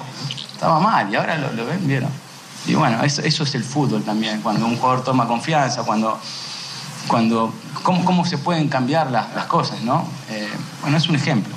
Estaba 0.52 0.78
mal, 0.80 1.10
y 1.12 1.16
ahora 1.16 1.36
lo, 1.38 1.52
lo 1.52 1.66
ven, 1.66 1.86
vieron. 1.88 2.10
Y 2.66 2.74
bueno, 2.74 3.02
eso, 3.02 3.22
eso 3.22 3.42
es 3.42 3.54
el 3.56 3.64
fútbol 3.64 4.02
también, 4.04 4.40
cuando 4.42 4.64
un 4.66 4.76
jugador 4.76 5.02
toma 5.02 5.26
confianza, 5.26 5.82
cuando. 5.82 6.20
cuando 7.08 7.52
cómo, 7.82 8.04
cómo 8.04 8.24
se 8.24 8.38
pueden 8.38 8.68
cambiar 8.68 9.10
las, 9.10 9.34
las 9.34 9.46
cosas, 9.46 9.80
¿no? 9.82 10.06
Eh, 10.30 10.48
bueno, 10.82 10.96
es 10.96 11.08
un 11.08 11.16
ejemplo. 11.16 11.51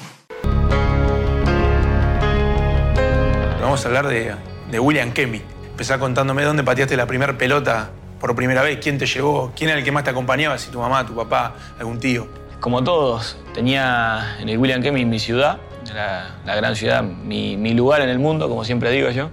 Vamos 3.75 3.85
a 3.87 3.89
hablar 3.89 4.07
de, 4.07 4.33
de 4.71 4.79
William 4.79 5.11
Kemi. 5.11 5.41
Empezá 5.71 5.99
contándome 5.99 6.43
dónde 6.43 6.63
pateaste 6.63 6.95
la 6.95 7.07
primera 7.07 7.37
pelota 7.37 7.89
por 8.21 8.33
primera 8.33 8.61
vez, 8.61 8.79
quién 8.81 8.97
te 8.97 9.05
llevó, 9.05 9.51
quién 9.53 9.69
era 9.69 9.79
el 9.79 9.83
que 9.83 9.91
más 9.91 10.05
te 10.05 10.11
acompañaba, 10.11 10.57
si 10.57 10.71
tu 10.71 10.79
mamá, 10.79 11.05
tu 11.05 11.13
papá, 11.13 11.55
algún 11.77 11.99
tío. 11.99 12.25
Como 12.61 12.85
todos, 12.85 13.35
tenía 13.53 14.37
en 14.39 14.47
el 14.47 14.57
William 14.59 14.81
Kemi 14.81 15.03
mi 15.03 15.19
ciudad, 15.19 15.57
la, 15.93 16.37
la 16.45 16.55
gran 16.55 16.77
ciudad, 16.77 17.03
mi, 17.03 17.57
mi 17.57 17.73
lugar 17.73 17.99
en 17.99 18.07
el 18.07 18.17
mundo, 18.17 18.47
como 18.47 18.63
siempre 18.63 18.91
digo 18.91 19.09
yo. 19.09 19.31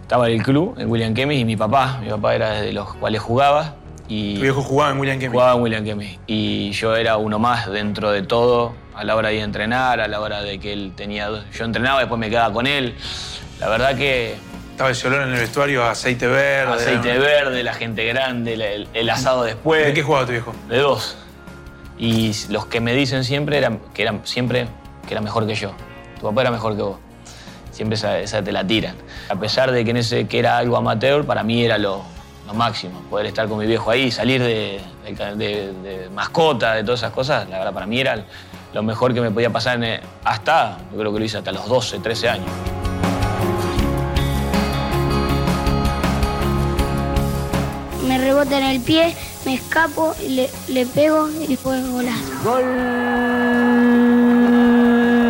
Estaba 0.00 0.30
el 0.30 0.42
club, 0.42 0.76
en 0.78 0.90
William 0.90 1.12
Kemi, 1.12 1.40
y 1.40 1.44
mi 1.44 1.58
papá. 1.58 1.98
Mi 2.02 2.08
papá 2.08 2.34
era 2.34 2.62
de 2.62 2.72
los 2.72 2.94
cuales 2.94 3.20
jugaba. 3.20 3.74
Y 4.08 4.36
Tu 4.36 4.40
viejo 4.40 4.62
jugaba 4.62 4.92
en 4.92 4.98
William 4.98 5.18
Kemi. 5.18 5.32
Jugaba 5.34 5.56
en 5.56 5.60
William 5.60 5.84
Kemi. 5.84 6.18
Y 6.26 6.70
yo 6.70 6.96
era 6.96 7.18
uno 7.18 7.38
más 7.38 7.70
dentro 7.70 8.12
de 8.12 8.22
todo, 8.22 8.72
a 8.94 9.04
la 9.04 9.14
hora 9.14 9.28
de 9.28 9.34
ir 9.34 9.40
a 9.42 9.44
entrenar, 9.44 10.00
a 10.00 10.08
la 10.08 10.22
hora 10.22 10.40
de 10.40 10.58
que 10.58 10.72
él 10.72 10.94
tenía. 10.96 11.28
Yo 11.52 11.64
entrenaba, 11.66 11.98
después 11.98 12.18
me 12.18 12.30
quedaba 12.30 12.50
con 12.50 12.66
él. 12.66 12.94
La 13.64 13.70
verdad 13.70 13.96
que 13.96 14.36
Estaba 14.72 14.90
ese 14.90 15.06
olor 15.06 15.22
en 15.22 15.32
el 15.32 15.40
vestuario, 15.40 15.84
aceite 15.84 16.26
verde. 16.26 16.70
aceite 16.74 17.16
verde, 17.16 17.62
la 17.62 17.72
gente 17.72 18.04
grande, 18.04 18.56
la- 18.58 18.66
el, 18.66 18.88
el 18.92 19.08
asado 19.08 19.44
después. 19.44 19.86
¿De 19.86 19.94
qué 19.94 20.02
jugaba 20.02 20.26
tu 20.26 20.32
viejo? 20.32 20.52
De 20.68 20.78
dos. 20.80 21.16
Y 21.96 22.32
los 22.50 22.66
que 22.66 22.80
me 22.80 22.92
dicen 22.92 23.24
siempre 23.24 23.56
eran 23.56 23.78
que 23.94 24.02
eran 24.02 24.20
siempre 24.24 24.66
que 25.06 25.14
era 25.14 25.22
mejor 25.22 25.46
que 25.46 25.54
yo. 25.54 25.72
Tu 26.20 26.26
papá 26.26 26.42
era 26.42 26.50
mejor 26.50 26.76
que 26.76 26.82
vos. 26.82 26.98
Siempre 27.70 27.94
esa, 27.94 28.18
esa 28.18 28.42
te 28.44 28.52
la 28.52 28.66
tiran. 28.66 28.96
A 29.30 29.36
pesar 29.36 29.72
de 29.72 29.82
que 29.82 29.92
en 29.92 29.96
ese 29.96 30.26
que 30.26 30.38
era 30.40 30.58
algo 30.58 30.76
amateur, 30.76 31.24
para 31.24 31.42
mí 31.42 31.64
era 31.64 31.78
lo, 31.78 32.02
lo 32.46 32.52
máximo. 32.52 33.00
Poder 33.08 33.24
estar 33.26 33.48
con 33.48 33.58
mi 33.60 33.66
viejo 33.66 33.90
ahí, 33.90 34.10
salir 34.10 34.42
de, 34.42 34.80
de- 35.06 35.36
de- 35.36 35.72
de 35.72 36.10
mascota, 36.10 36.74
de 36.74 36.82
todas 36.84 37.00
esas 37.00 37.12
cosas, 37.12 37.48
la 37.48 37.58
verdad 37.58 37.72
para 37.72 37.86
mí 37.86 37.98
era 38.00 38.24
lo 38.74 38.82
mejor 38.82 39.14
que 39.14 39.20
me 39.22 39.30
podía 39.30 39.48
pasar 39.50 39.82
en- 39.82 40.00
hasta, 40.24 40.76
yo 40.92 40.98
creo 40.98 41.12
que 41.14 41.18
lo 41.20 41.24
hice 41.24 41.38
hasta 41.38 41.52
los 41.52 41.66
12, 41.68 42.00
13 42.00 42.28
años. 42.28 42.50
Me 48.06 48.18
rebota 48.18 48.58
en 48.58 48.64
el 48.64 48.80
pie, 48.80 49.14
me 49.46 49.54
escapo, 49.54 50.14
y 50.24 50.28
le, 50.30 50.50
le 50.68 50.86
pego 50.86 51.28
y 51.28 51.46
después 51.46 51.88
golazo. 51.90 52.22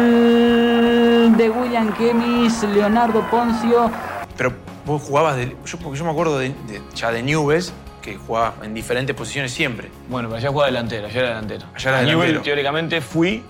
Gol 0.04 1.36
de 1.36 1.50
William 1.50 1.92
Kemis, 1.96 2.62
Leonardo 2.64 3.22
Poncio. 3.30 3.90
Pero 4.36 4.52
vos 4.84 5.02
jugabas 5.02 5.36
de. 5.36 5.56
Yo, 5.64 5.78
porque 5.78 5.98
yo 5.98 6.04
me 6.04 6.10
acuerdo 6.10 6.38
de, 6.38 6.48
de- 6.50 6.82
ya 6.94 7.10
de 7.10 7.22
Newell's, 7.22 7.72
que 8.02 8.16
jugabas 8.16 8.54
en 8.62 8.74
diferentes 8.74 9.14
posiciones 9.16 9.52
siempre. 9.52 9.90
Bueno, 10.08 10.28
pero 10.28 10.38
allá 10.38 10.48
jugaba 10.50 10.66
delantero, 10.66 11.06
allá 11.06 11.20
era 11.20 11.28
delantero. 11.30 11.66
Allá 11.74 11.90
era 11.90 12.00
Newell, 12.02 12.18
delantero. 12.28 12.42
teóricamente 12.42 13.00
fui 13.00 13.42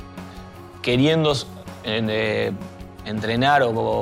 queriendo 0.82 1.32
eh, 1.84 2.52
entrenar 3.04 3.62
o, 3.62 3.70
o- 3.70 4.00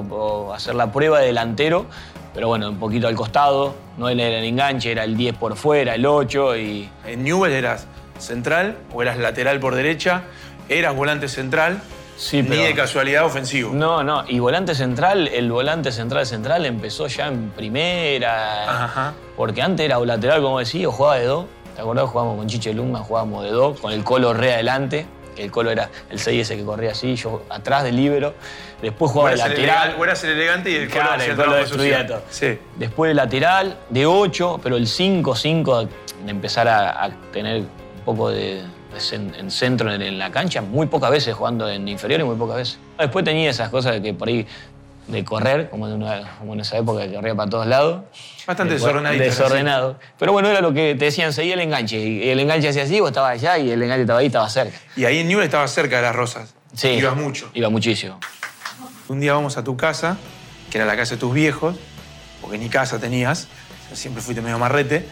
o 0.49 0.53
hacer 0.53 0.75
la 0.75 0.91
prueba 0.93 1.21
de 1.21 1.27
delantero, 1.27 1.87
pero 2.35 2.49
bueno, 2.49 2.69
un 2.69 2.79
poquito 2.79 3.09
al 3.09 3.15
costado. 3.15 3.75
No 3.99 4.09
era 4.09 4.27
el 4.39 4.45
enganche, 4.45 4.91
era 4.91 5.05
el 5.05 5.17
10 5.17 5.37
por 5.37 5.57
fuera, 5.57 5.95
el 5.95 6.07
8 6.07 6.57
y. 6.57 6.89
En 7.07 7.25
Newell 7.25 7.53
eras 7.53 7.87
central 8.19 8.77
o 8.95 9.03
eras 9.03 9.19
lateral 9.19 9.59
por 9.61 9.75
derecha, 9.75 10.23
eras 10.69 10.95
volante 10.95 11.29
central, 11.29 11.83
Sí, 12.17 12.43
ni 12.43 12.49
pero- 12.51 12.63
de 12.63 12.75
casualidad 12.75 13.25
ofensivo. 13.25 13.73
No, 13.75 14.03
no, 14.05 14.25
y 14.29 14.39
volante 14.39 14.75
central, 14.75 15.29
el 15.29 15.51
volante 15.51 15.91
central 15.93 16.25
central 16.27 16.65
empezó 16.67 17.07
ya 17.09 17.27
en 17.29 17.51
primera. 17.51 18.85
Ajá. 18.85 19.15
Porque 19.37 19.63
antes 19.63 19.85
era 19.87 19.99
o 19.99 20.05
lateral, 20.05 20.41
como 20.43 20.59
decía, 20.59 20.89
o 20.89 20.93
jugaba 20.93 21.17
de 21.17 21.25
dos. 21.27 21.47
¿Te 21.75 21.81
acordás? 21.81 22.05
Jugábamos 22.11 22.37
con 22.37 22.47
Chiche 22.49 22.75
Luma, 22.75 22.99
jugábamos 23.01 23.45
de 23.45 23.51
dos, 23.51 23.81
con 23.81 23.93
el 23.93 24.05
Colo 24.05 24.33
re 24.35 24.53
adelante. 24.55 25.07
que 25.35 25.45
El 25.45 25.51
Colo 25.51 25.71
era 25.71 25.89
el 26.11 26.19
6 26.19 26.43
ese 26.43 26.57
que 26.59 26.65
corría 26.65 26.91
así, 26.93 27.17
yo 27.17 27.43
atrás 27.49 27.83
del 27.85 27.97
líbero. 27.97 28.35
Después 28.83 29.13
jugaba 29.13 29.31
de 29.31 29.37
lateral. 29.37 29.97
o 29.99 30.05
eras 30.05 30.23
el 30.25 30.31
elegante 30.31 30.71
y 30.71 30.75
el 30.75 30.89
Claro, 30.89 31.23
el 31.23 31.35
trabajo 31.37 31.59
destruía 31.61 32.07
todo. 32.07 32.23
Sí. 32.31 32.59
Después 32.77 33.09
de 33.11 33.15
lateral, 33.15 33.79
de 33.89 34.05
8, 34.07 34.61
pero 34.63 34.77
el 34.77 34.87
5-5 34.87 35.89
de 36.25 36.31
empezar 36.31 36.69
a, 36.69 37.05
a 37.05 37.11
tener 37.33 37.61
un 37.61 37.69
poco 38.05 38.31
de, 38.31 38.61
en 39.13 39.51
centro 39.51 39.93
en, 39.93 40.03
en 40.03 40.19
la 40.19 40.31
cancha, 40.31 40.61
muy 40.63 40.87
pocas 40.87 41.11
veces 41.11 41.35
jugando 41.35 41.69
en 41.71 41.87
inferior 41.89 42.21
y 42.21 42.25
muy 42.25 42.37
pocas 42.37 42.57
veces. 42.57 42.79
Después 42.99 43.25
tenía 43.25 43.49
esas 43.51 43.69
cosas 43.71 43.93
de 43.95 44.03
que 44.03 44.13
por 44.15 44.29
ahí 44.29 44.47
de 45.07 45.25
correr, 45.25 45.69
como 45.71 45.87
en, 45.89 45.95
una- 45.95 46.37
como 46.39 46.55
en 46.55 46.61
esa 46.61 46.79
época 46.79 47.07
que 47.07 47.15
corría 47.15 47.35
para 47.35 47.51
todos 47.51 47.67
lados. 47.67 48.03
Bastante 48.47 48.75
Después, 48.75 48.93
desordenadito, 48.93 49.25
Desordenado. 49.25 49.97
Pero 50.19 50.33
bueno, 50.33 50.49
era 50.49 50.61
lo 50.61 50.73
que 50.73 50.95
te 50.97 51.05
decían, 51.07 51.33
seguía 51.33 51.55
el 51.55 51.61
enganche. 51.61 51.99
Y 51.99 52.29
el 52.31 52.39
enganche 52.41 52.69
hacía 52.69 52.83
así, 52.85 52.99
vos 53.01 53.11
estabas 53.11 53.33
allá 53.33 53.59
y 53.59 53.71
el 53.71 53.83
enganche 53.83 54.03
estaba 54.03 54.21
ahí, 54.21 54.27
estaba 54.27 54.49
cerca. 54.49 54.77
Y 54.97 55.05
ahí 55.05 55.19
en 55.19 55.29
Newell 55.29 55.45
estabas 55.45 55.71
cerca 55.73 55.97
de 55.97 56.03
las 56.03 56.15
rosas. 56.17 56.55
Sí. 56.75 56.89
Ibas 56.89 57.17
mucho. 57.17 57.51
Iba 57.55 57.69
muchísimo. 57.69 58.19
Un 59.13 59.21
día 59.21 59.35
vamos 59.35 59.59
a 59.59 59.63
tu 59.63 59.77
casa, 59.77 60.17
que 60.71 60.79
era 60.79 60.87
la 60.87 60.97
casa 60.97 61.17
de 61.17 61.21
tus 61.21 61.35
viejos, 61.35 61.77
porque 62.41 62.57
ni 62.57 62.71
casa 62.71 62.99
tenías, 62.99 63.47
siempre 63.93 64.23
fuiste 64.23 64.41
medio 64.41 64.59
marrete, 64.59 65.05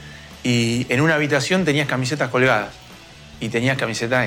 y 0.43 0.87
en 0.89 1.03
una 1.03 1.17
habitación 1.17 1.67
tenías 1.67 1.87
camisetas 1.87 2.31
colgadas. 2.31 2.71
Y 3.41 3.51
tenías 3.51 3.77
camisetas 3.77 4.27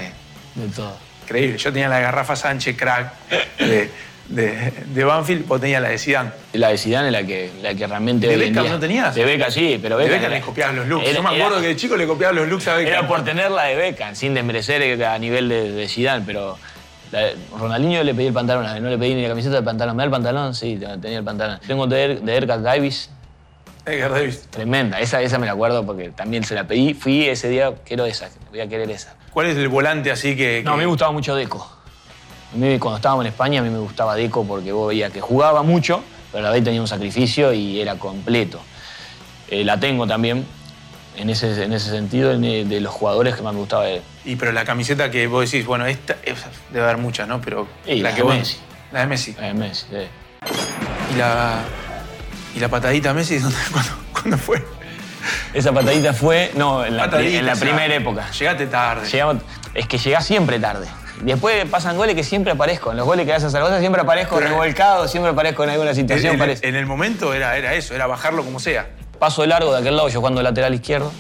De 0.54 0.68
todo. 0.76 0.96
increíbles. 1.24 1.64
Yo 1.64 1.74
tenía 1.74 1.90
la 1.90 1.96
de 1.96 2.02
Garrafa 2.04 2.36
Sánchez, 2.36 2.78
crack, 2.78 3.14
de, 3.58 3.90
de, 4.30 4.74
de 4.94 5.04
Banfield, 5.04 5.48
vos 5.48 5.60
tenías 5.60 5.82
la 5.82 5.90
de 5.90 5.98
Zidane. 5.98 6.30
La 6.54 6.70
de 6.70 6.78
Zidane 6.78 7.08
es 7.08 7.12
la 7.14 7.24
que, 7.24 7.52
la 7.64 7.74
que 7.74 7.88
realmente 7.88 8.28
¿De 8.28 8.38
Beckham 8.38 8.70
no 8.70 8.80
tenías? 8.80 9.16
De 9.16 9.26
Beca 9.26 9.50
sí, 9.50 9.80
pero 9.82 9.98
De 9.98 10.04
Beckham... 10.04 10.20
Beckham 10.20 10.32
era- 10.34 10.40
le 10.40 10.46
copiabas 10.46 10.76
los 10.76 10.88
looks. 10.88 11.08
era- 11.08 11.16
Yo 11.16 11.24
me 11.24 11.30
acuerdo 11.30 11.54
era- 11.58 11.62
que 11.62 11.68
de 11.70 11.76
chico 11.78 11.98
le 11.98 12.06
copiaba 12.06 12.32
los 12.34 12.48
looks 12.48 12.68
a 12.68 12.76
Beckham. 12.76 12.94
Era 12.94 13.08
por 13.08 13.24
tener 13.26 13.50
la 13.50 13.64
de 13.64 13.76
Beckham, 13.76 14.16
sin 14.16 14.36
desmerecer 14.36 15.04
a 15.04 15.18
nivel 15.18 15.50
de, 15.50 15.72
de 15.72 15.88
Zidane, 15.88 16.24
pero 16.28 16.60
de- 16.60 16.73
Ronaldinho 17.58 18.04
le 18.04 18.14
pedí 18.14 18.28
el 18.28 18.34
pantalón, 18.34 18.84
no 18.84 18.90
le 18.90 18.98
pedí 18.98 19.16
ni 19.16 19.22
la 19.24 19.30
camiseta 19.30 19.56
del 19.56 19.64
pantalón. 19.64 19.96
¿Me 19.96 20.02
da 20.02 20.06
el 20.06 20.12
pantalón? 20.12 20.54
Sí, 20.54 20.80
tenía 21.02 21.20
el 21.20 21.24
pantalón. 21.24 21.60
Tengo 21.66 21.88
de, 21.88 22.16
de 22.16 22.42
Davis, 22.42 23.10
Edgar 23.86 24.12
Davis. 24.12 24.48
tremenda. 24.50 25.00
Esa, 25.00 25.22
esa 25.22 25.38
me 25.38 25.46
la 25.46 25.52
acuerdo 25.52 25.86
porque 25.86 26.10
también 26.10 26.44
se 26.44 26.56
la 26.56 26.66
pedí. 26.66 26.94
Fui 26.94 27.28
ese 27.28 27.50
día, 27.50 27.74
quiero 27.86 28.06
esa, 28.06 28.30
voy 28.50 28.62
a 28.62 28.68
querer 28.68 28.90
esa. 28.92 29.16
¿Cuál 29.32 29.48
es 29.48 29.58
el 29.58 29.68
volante 29.68 30.12
así 30.12 30.36
que.? 30.36 30.62
No, 30.64 30.72
a 30.72 30.74
mí 30.76 30.82
me 30.82 30.88
gustaba 30.88 31.12
mucho 31.12 31.36
Deco. 31.36 31.70
A 32.54 32.56
mí, 32.56 32.78
cuando 32.80 32.98
estábamos 32.98 33.26
en 33.26 33.32
España, 33.32 33.62
a 33.62 33.64
mí 33.64 33.70
me 33.70 33.80
gustaba 33.80 34.16
Deco 34.16 34.46
porque 34.46 34.72
vos 34.72 34.90
veías 34.90 35.12
que 35.12 35.22
jugaba 35.22 35.64
mucho, 35.64 36.04
pero 36.32 36.46
a 36.46 36.50
la 36.50 36.54
vez 36.54 36.64
tenía 36.64 36.82
un 36.82 36.88
sacrificio 36.88 37.52
y 37.52 37.82
era 37.82 37.96
completo. 37.96 38.60
Eh, 39.50 39.64
la 39.64 39.80
tengo 39.80 40.08
también, 40.08 40.46
en 41.18 41.30
ese, 41.30 41.64
en 41.64 41.74
ese 41.74 41.90
sentido, 41.92 42.32
en, 42.32 42.44
eh, 42.44 42.66
de 42.66 42.82
los 42.82 42.94
jugadores 42.94 43.36
que 43.36 43.42
más 43.42 43.54
me 43.54 43.60
gustaba 43.60 43.86
de 43.86 44.02
Y 44.26 44.36
pero 44.36 44.52
la 44.52 44.66
camiseta 44.66 45.12
que 45.12 45.28
vos 45.28 45.50
decís, 45.50 45.66
bueno, 45.66 45.86
esta 45.86 46.16
esa 46.24 46.48
debe 46.72 46.86
haber 46.86 46.98
muchas, 46.98 47.28
¿no? 47.28 47.40
Pero 47.42 47.68
la 47.86 48.10
que 48.12 48.16
de 48.18 48.24
vos- 48.24 48.36
Messi. 48.36 48.58
La 48.92 49.00
de 49.02 49.08
Messi. 49.08 49.36
eh, 49.40 49.54
Messi. 49.54 49.86
sí. 49.90 49.98
¿Y 51.14 51.18
la, 51.18 51.60
y 52.56 52.60
la 52.60 52.68
patadita 52.70 53.12
a 53.12 53.14
Messi 53.14 53.38
¿dónde, 53.40 53.58
cuándo, 53.72 53.92
cuándo 54.12 54.38
fue? 54.38 54.64
Esa 55.54 55.72
patadita 55.72 56.14
fue, 56.14 56.52
no, 56.56 56.84
en 56.86 56.98
la, 56.98 57.06
Patadita, 57.06 57.40
en 57.40 57.46
la 57.46 57.54
o 57.54 57.56
sea, 57.56 57.68
primera 57.70 57.96
época. 57.96 58.30
Llegaste 58.32 58.68
tarde. 58.68 59.08
Llegamos- 59.10 59.42
es 59.74 59.88
que 59.88 59.98
llegás 59.98 60.26
siempre 60.26 60.60
tarde. 60.60 60.88
Después 61.22 61.64
pasan 61.70 61.96
goles 61.96 62.16
que 62.16 62.24
siempre 62.24 62.52
aparezco. 62.52 62.92
En 62.92 62.98
los 62.98 63.06
goles 63.06 63.26
que 63.26 63.34
haces 63.34 63.46
a 63.46 63.50
Zaragoza 63.52 63.80
siempre 63.80 64.02
aparezco 64.02 64.40
revolcado, 64.40 65.08
siempre 65.08 65.32
aparezco 65.32 65.64
en 65.64 65.70
alguna 65.70 65.94
situación. 65.94 66.42
en- 66.42 66.58
en 66.62 66.76
el 66.76 66.86
momento 66.86 67.34
era, 67.34 67.56
era 67.58 67.74
eso, 67.76 67.94
era 67.96 68.08
bajarlo 68.08 68.44
como 68.44 68.60
sea. 68.60 68.88
Paso 69.20 69.42
de 69.42 69.48
largo 69.48 69.72
de 69.74 69.80
aquel 69.80 69.96
lado, 69.96 70.10
yo 70.10 70.20
jugando 70.20 70.42
lateral 70.42 70.74
izquierdo, 70.74 71.12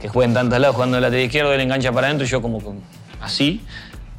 que 0.00 0.08
juega 0.08 0.28
en 0.28 0.34
tantos 0.34 0.58
lados, 0.58 0.74
jugando 0.76 0.96
de 0.96 1.00
lateral 1.02 1.24
izquierdo, 1.24 1.52
él 1.52 1.60
engancha 1.60 1.92
para 1.92 2.06
adentro 2.06 2.26
y 2.26 2.30
yo 2.30 2.40
como 2.42 2.60
así, 3.20 3.64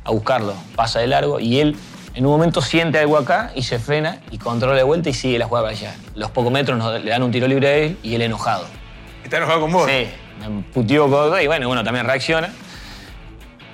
a 0.04 0.12
buscarlo. 0.12 0.54
Pasa 0.76 1.00
de 1.00 1.08
largo 1.08 1.40
y 1.40 1.60
él 1.60 1.76
en 2.14 2.26
un 2.26 2.32
momento 2.32 2.62
siente 2.62 3.00
algo 3.00 3.18
acá 3.18 3.52
y 3.56 3.64
se 3.64 3.80
frena 3.80 4.20
y 4.32 4.38
controla 4.38 4.76
de 4.76 4.84
vuelta 4.84 5.10
y 5.10 5.14
sigue 5.14 5.40
la 5.40 5.46
jugada 5.48 5.68
para 5.68 5.78
allá. 5.78 5.96
Los 6.16 6.30
pocos 6.32 6.52
metros 6.52 6.78
nos- 6.78 7.02
le 7.02 7.10
dan 7.10 7.24
un 7.24 7.32
tiro 7.32 7.48
libre 7.48 7.68
a 7.68 7.76
él 7.78 7.98
y 8.04 8.16
él 8.16 8.22
enojado. 8.22 8.66
Está 9.24 9.38
enojado 9.38 9.62
con 9.62 9.72
vos. 9.72 9.90
Sí, 9.90 10.08
me 10.40 10.62
puteó 10.74 11.40
y 11.42 11.48
bueno, 11.48 11.70
uno 11.70 11.84
también 11.84 12.06
reacciona. 12.06 12.52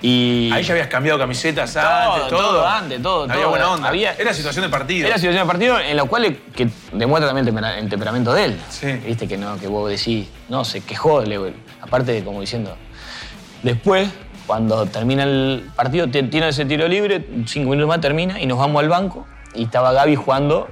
Y 0.00 0.50
Ahí 0.52 0.62
ya 0.62 0.74
habías 0.74 0.86
cambiado 0.88 1.18
camisetas 1.18 1.72
Todo, 1.74 1.82
antes, 1.84 2.28
todo. 2.28 2.38
todo 2.40 2.66
antes, 2.68 3.02
todo, 3.02 3.22
Había 3.24 3.34
todo. 3.36 3.48
buena 3.50 3.70
onda. 3.72 3.88
Había- 3.88 4.12
Era 4.14 4.32
situación 4.32 4.64
de 4.64 4.68
partido. 4.68 5.08
Era 5.08 5.16
situación 5.18 5.42
de 5.44 5.48
partido 5.50 5.80
en 5.80 5.96
la 5.96 6.04
cual 6.04 6.38
que 6.54 6.68
demuestra 6.92 7.28
también 7.28 7.46
el, 7.48 7.52
tempera- 7.54 7.78
el 7.78 7.88
temperamento 7.88 8.32
de 8.32 8.44
él. 8.44 8.60
Sí. 8.70 8.92
Viste 9.04 9.26
que 9.26 9.36
no, 9.36 9.58
que 9.58 9.66
vos 9.66 9.90
decís, 9.90 10.28
no, 10.48 10.64
se 10.64 10.82
quejó, 10.82 11.22
le- 11.22 11.52
aparte 11.80 12.12
de 12.12 12.22
como 12.24 12.40
diciendo. 12.40 12.76
Después, 13.62 14.08
cuando 14.46 14.86
termina 14.86 15.24
el 15.24 15.68
partido, 15.74 16.08
tiene 16.08 16.48
ese 16.48 16.64
tiro 16.64 16.86
libre, 16.86 17.26
cinco 17.46 17.70
minutos 17.70 17.88
más 17.88 18.00
termina 18.00 18.40
y 18.40 18.46
nos 18.46 18.58
vamos 18.58 18.80
al 18.82 18.88
banco 18.88 19.26
y 19.54 19.64
estaba 19.64 19.92
Gaby 19.92 20.14
jugando 20.16 20.68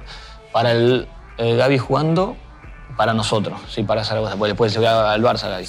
para 0.53 0.71
el. 0.71 1.07
eh, 1.37 1.55
Gaby 1.57 1.77
jugando 1.77 2.37
para 2.95 3.13
nosotros, 3.13 3.59
sí, 3.69 3.83
para 3.83 4.03
Zaragoza, 4.05 4.35
después 4.37 4.71
se 4.71 4.79
va 4.79 5.11
al 5.13 5.21
Barça 5.21 5.49
Gaby. 5.49 5.67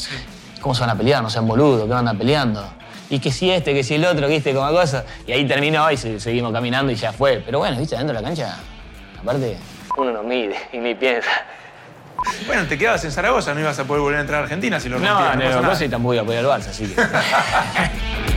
¿Cómo 0.61 0.75
se 0.75 0.81
van 0.81 0.91
a 0.91 0.95
pelear? 0.95 1.23
No 1.23 1.29
sean 1.29 1.47
boludos, 1.47 1.83
¿qué 1.83 1.89
van 1.93 2.07
a 2.09 2.15
peleando? 2.15 2.65
Y 3.11 3.19
que 3.21 3.31
si 3.33 3.51
este, 3.51 3.73
que 3.75 3.83
si 3.83 3.95
el 3.95 4.05
otro, 4.05 4.29
viste, 4.29 4.53
como 4.55 4.71
cosa. 4.71 5.05
Y 5.27 5.33
ahí 5.33 5.47
terminó 5.47 5.91
y 5.91 5.97
se- 5.97 6.21
seguimos 6.21 6.53
caminando 6.53 6.93
y 6.93 6.95
ya 6.95 7.13
fue. 7.13 7.43
Pero 7.45 7.59
bueno, 7.59 7.79
viste, 7.79 7.97
dentro 7.97 8.15
de 8.15 8.21
la 8.23 8.27
cancha, 8.29 8.59
aparte, 9.21 9.57
uno 9.97 10.13
no 10.13 10.23
mide 10.23 10.57
y 10.73 10.79
ni 10.79 10.95
piensa. 10.95 11.31
Bueno, 12.47 12.67
te 12.67 12.77
quedabas 12.77 13.05
en 13.05 13.13
Zaragoza, 13.13 13.55
no 13.55 13.61
ibas 13.61 13.79
a 13.79 13.85
poder 13.85 14.03
volver 14.03 14.19
a 14.19 14.21
entrar 14.23 14.41
a 14.41 14.43
Argentina 14.43 14.79
si 14.81 14.89
lo 14.89 14.97
rompías. 14.97 15.15
No, 15.15 15.25
No, 15.25 15.35
no, 15.37 15.41
pasa 15.45 15.57
no, 15.61 15.63
nada. 15.69 15.85
y 15.85 15.89
tampoco 15.89 16.15
iba 16.15 16.21
a 16.21 16.25
apoyar 16.25 16.45
al 16.45 16.51
Barça, 16.51 16.69
así 16.71 16.87
que. 16.87 17.01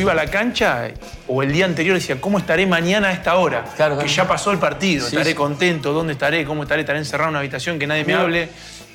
Yo 0.00 0.04
iba 0.04 0.12
a 0.12 0.14
la 0.24 0.30
cancha 0.30 0.88
o 1.28 1.42
el 1.42 1.52
día 1.52 1.66
anterior 1.66 1.94
decía, 1.94 2.18
¿cómo 2.18 2.38
estaré 2.38 2.66
mañana 2.66 3.08
a 3.08 3.12
esta 3.12 3.36
hora? 3.36 3.64
Claro, 3.76 3.96
que 3.98 4.04
claro. 4.04 4.16
ya 4.16 4.26
pasó 4.26 4.50
el 4.50 4.58
partido, 4.58 5.02
Sí, 5.06 5.14
estaré 5.14 5.30
sí. 5.32 5.36
contento, 5.36 5.92
¿dónde 5.92 6.14
estaré? 6.14 6.46
¿Cómo 6.46 6.62
estaré? 6.62 6.80
¿Estaré 6.80 6.98
encerrado 7.00 7.28
en 7.28 7.32
una 7.32 7.38
habitación 7.40 7.78
que 7.78 7.86
nadie 7.86 8.04
me 8.06 8.14
No. 8.14 8.20
hable? 8.20 8.48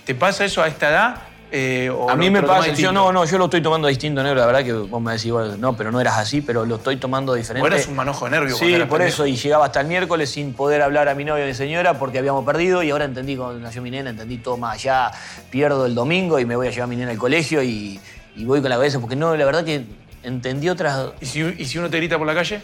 ¿Te 0.04 0.16
pasa 0.16 0.46
eso 0.46 0.64
a 0.64 0.68
esta 0.68 0.90
edad? 0.90 1.16
Eh, 1.52 1.92
o 1.96 2.10
A 2.10 2.16
mí 2.16 2.32
me 2.32 2.42
pasa, 2.42 2.70
yo 2.74 2.92
no, 2.92 3.12
no, 3.14 3.24
yo 3.24 3.38
lo 3.38 3.46
estoy 3.46 3.62
tomando 3.62 3.88
distinto, 3.88 4.24
negro. 4.24 4.40
La 4.40 4.48
verdad 4.48 4.64
que 4.64 4.74
vos 4.74 5.00
me 5.00 5.12
decís, 5.14 5.32
bueno, 5.32 5.56
no, 5.58 5.78
pero 5.78 5.92
no 5.92 6.02
eras 6.02 6.18
así, 6.18 6.42
pero 6.42 6.66
lo 6.66 6.78
estoy 6.78 6.98
tomando 6.98 7.36
diferente. 7.36 7.70
Vos 7.70 7.76
eras 7.76 7.88
un 7.88 7.96
manojo 7.96 8.26
de 8.26 8.32
nervios 8.32 8.58
Sí, 8.58 8.72
por 8.80 8.98
pendejo. 8.98 9.04
eso, 9.06 9.28
y 9.28 9.36
llegaba 9.36 9.66
hasta 9.66 9.82
el 9.82 9.88
miércoles 9.88 10.32
sin 10.32 10.54
poder 10.54 10.82
hablar 10.82 11.08
a 11.08 11.14
mi 11.14 11.24
novia 11.24 11.46
y 11.46 11.50
mi 11.50 11.54
señora 11.54 12.00
porque 12.00 12.18
habíamos 12.18 12.44
perdido 12.46 12.82
y 12.82 12.90
ahora 12.90 13.06
entendí 13.06 13.36
cuando 13.38 13.60
nació 13.60 13.84
mi 13.84 13.92
nena, 13.92 14.10
entendí 14.10 14.38
todo 14.40 14.58
más 14.58 14.74
allá, 14.74 15.12
pierdo 15.52 15.86
el 15.86 15.94
domingo 15.94 16.40
y 16.40 16.46
me 16.46 16.56
voy 16.56 16.68
a 16.68 16.72
llevar 16.72 16.86
a 16.86 16.88
mi 16.88 16.96
nena 16.96 17.12
al 17.12 17.18
colegio 17.20 17.62
y, 17.62 18.00
y 18.36 18.44
voy 18.44 18.60
con 18.60 18.70
la 18.72 18.76
cabeza, 18.78 19.00
porque 19.00 19.16
no, 19.16 19.36
la 19.36 19.46
verdad 19.46 19.64
que 19.64 19.86
entendí 20.26 20.70
otras. 20.70 21.12
¿Y 21.22 21.26
si, 21.26 21.40
y 21.58 21.66
si 21.66 21.78
uno 21.78 21.90
te 21.90 21.98
grita 21.98 22.18
por 22.18 22.28
la 22.28 22.34
calle? 22.34 22.62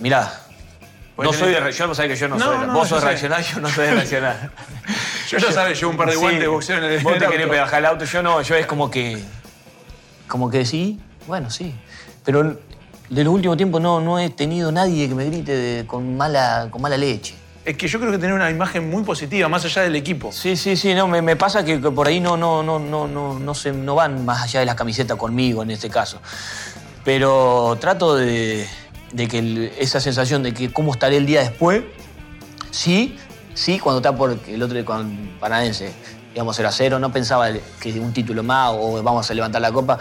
Mirá. 0.00 0.32
No 1.18 1.32
soy 1.34 1.52
de, 1.52 1.72
yo 1.72 1.86
no 1.86 1.94
sabés 1.94 2.12
que 2.12 2.16
yo 2.16 2.28
no, 2.28 2.36
No, 2.36 2.44
soy. 2.46 2.66
no, 2.66 2.72
vos 2.72 2.88
yo 2.88 2.94
sos 2.96 3.00
sé. 3.00 3.06
reaccionar, 3.08 3.42
yo 3.42 3.60
no 3.60 3.68
soy 3.68 3.86
de 3.88 3.94
reaccionar. 3.96 4.50
Yo 5.28 5.36
ya 5.38 5.52
sabes, 5.52 5.78
llevo 5.78 5.90
un 5.90 5.96
par 5.98 6.06
de 6.06 6.14
Sí, 6.14 6.18
guantes 6.18 6.40
de 6.40 6.46
boxeo 6.48 6.78
en 6.78 6.84
el 6.84 7.00
Vos 7.00 7.12
en 7.14 7.18
te 7.18 7.26
querés 7.26 7.46
auto. 7.46 7.58
bajar 7.58 7.78
el 7.80 7.86
auto, 7.86 8.04
yo 8.06 8.22
no, 8.22 8.40
yo 8.40 8.54
es 8.54 8.66
como 8.66 8.90
que. 8.90 9.22
Como 10.26 10.48
que 10.50 10.64
sí, 10.64 10.98
bueno, 11.26 11.50
sí. 11.50 11.74
Pero 12.24 12.58
de 13.10 13.24
los 13.24 13.34
últimos 13.34 13.56
tiempos 13.58 13.82
no, 13.82 14.00
no 14.00 14.18
he 14.18 14.30
tenido 14.30 14.72
nadie 14.72 15.08
que 15.08 15.14
me 15.14 15.26
grite 15.26 15.52
de- 15.54 15.86
con, 15.86 16.16
mala, 16.16 16.68
con 16.70 16.80
mala 16.80 16.96
leche. 16.96 17.34
Es 17.64 17.76
que 17.76 17.88
yo 17.88 18.00
creo 18.00 18.10
que 18.10 18.18
tener 18.18 18.34
una 18.34 18.50
imagen 18.50 18.88
muy 18.88 19.02
positiva, 19.02 19.48
más 19.48 19.64
allá 19.64 19.82
del 19.82 19.94
equipo. 19.94 20.32
Sí, 20.32 20.56
sí, 20.56 20.76
sí, 20.76 20.94
no, 20.94 21.06
me, 21.06 21.36
pasa 21.36 21.64
que, 21.64 21.78
por 21.78 22.08
ahí 22.08 22.18
no, 22.18 22.36
no, 22.36 22.62
no, 22.62 22.78
no, 22.78 23.06
no, 23.06 23.38
no, 23.38 23.54
se, 23.54 23.72
no 23.72 23.94
van 23.94 24.24
más 24.24 24.42
allá 24.42 24.60
de 24.60 24.66
la 24.66 24.76
camiseta 24.76 25.16
conmigo 25.16 25.62
en 25.62 25.70
este 25.70 25.90
caso. 25.90 26.20
Pero 27.04 27.76
trato 27.78 28.16
de, 28.16 28.66
de 29.12 29.28
que 29.28 29.72
esa 29.78 30.00
sensación 30.00 30.42
de 30.42 30.54
que 30.54 30.72
cómo 30.72 30.92
estaré 30.92 31.18
el 31.18 31.26
día 31.26 31.40
después, 31.40 31.82
sí, 32.70 33.18
sí, 33.54 33.78
cuando 33.78 33.98
está 33.98 34.16
por 34.16 34.38
el 34.46 34.62
otro 34.62 34.82
con 34.84 35.36
Paranaense, 35.38 35.92
íbamos 36.34 36.56
0 36.56 36.68
a 36.68 36.72
0, 36.72 36.98
no 36.98 37.12
pensaba 37.12 37.48
que 37.80 38.00
un 38.00 38.12
título 38.12 38.42
más 38.42 38.70
o 38.72 39.02
vamos 39.02 39.30
a 39.30 39.34
levantar 39.34 39.60
la 39.60 39.72
copa, 39.72 39.98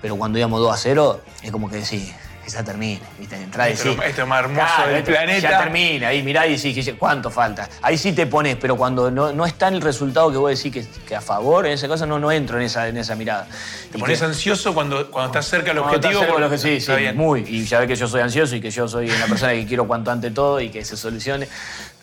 pero 0.00 0.16
cuando 0.16 0.38
íbamos 0.38 0.60
2 0.60 0.72
a 0.72 0.76
0, 0.76 1.20
es 1.42 1.50
como 1.50 1.68
que 1.68 1.84
sí, 1.84 2.12
que 2.44 2.50
ya 2.50 2.62
termine, 2.62 3.00
¿viste? 3.18 3.36
Entrar 3.36 3.70
y 3.70 3.74
lo- 3.84 4.02
esto 4.02 4.22
es 4.22 4.28
más 4.28 4.40
hermoso 4.44 4.86
del 4.86 4.96
esto 4.96 5.10
planeta. 5.12 5.50
Ya 5.50 5.58
termina, 5.58 6.08
ahí 6.08 6.22
mirá 6.22 6.46
y 6.46 6.56
decís, 6.56 6.92
¿cuánto 6.98 7.30
falta? 7.30 7.68
Ahí 7.82 7.96
sí 7.98 8.12
te 8.12 8.26
pones, 8.26 8.56
pero 8.56 8.76
cuando 8.76 9.10
no, 9.10 9.32
no 9.32 9.46
está 9.46 9.68
el 9.68 9.80
resultado 9.80 10.30
que 10.30 10.36
vos 10.36 10.50
decís 10.50 10.72
que, 10.72 11.04
que 11.06 11.16
a 11.16 11.20
favor, 11.20 11.66
en 11.66 11.72
esa 11.72 11.88
cosa, 11.88 12.06
no, 12.06 12.18
no 12.18 12.30
entro 12.30 12.58
en 12.58 12.64
esa, 12.64 12.86
en 12.88 12.96
esa 12.98 13.14
mirada. 13.16 13.46
Te 13.90 13.98
Y 13.98 14.00
pones 14.00 14.18
que- 14.20 14.24
ansioso 14.26 14.74
cuando, 14.74 15.10
cuando 15.10 15.32
estás 15.32 15.46
cerca 15.48 15.68
del 15.70 15.78
objetivo. 15.78 16.20
cerca 16.20 16.32
porque- 16.34 16.50
que 16.50 16.58
sí, 16.58 16.80
sí, 16.80 16.92
bien. 16.92 17.16
muy. 17.16 17.40
Y 17.48 17.64
ya 17.64 17.78
ves 17.80 17.88
que 17.88 17.96
yo 17.96 18.06
soy 18.06 18.20
ansioso 18.20 18.54
y 18.56 18.60
que 18.60 18.70
yo 18.70 18.86
soy 18.86 19.10
una 19.10 19.26
persona 19.26 19.52
que 19.52 19.64
quiero 19.66 19.86
cuanto 19.86 20.10
antes 20.10 20.32
todo 20.34 20.60
y 20.60 20.68
que 20.70 20.84
se 20.84 20.96
solucione. 20.96 21.48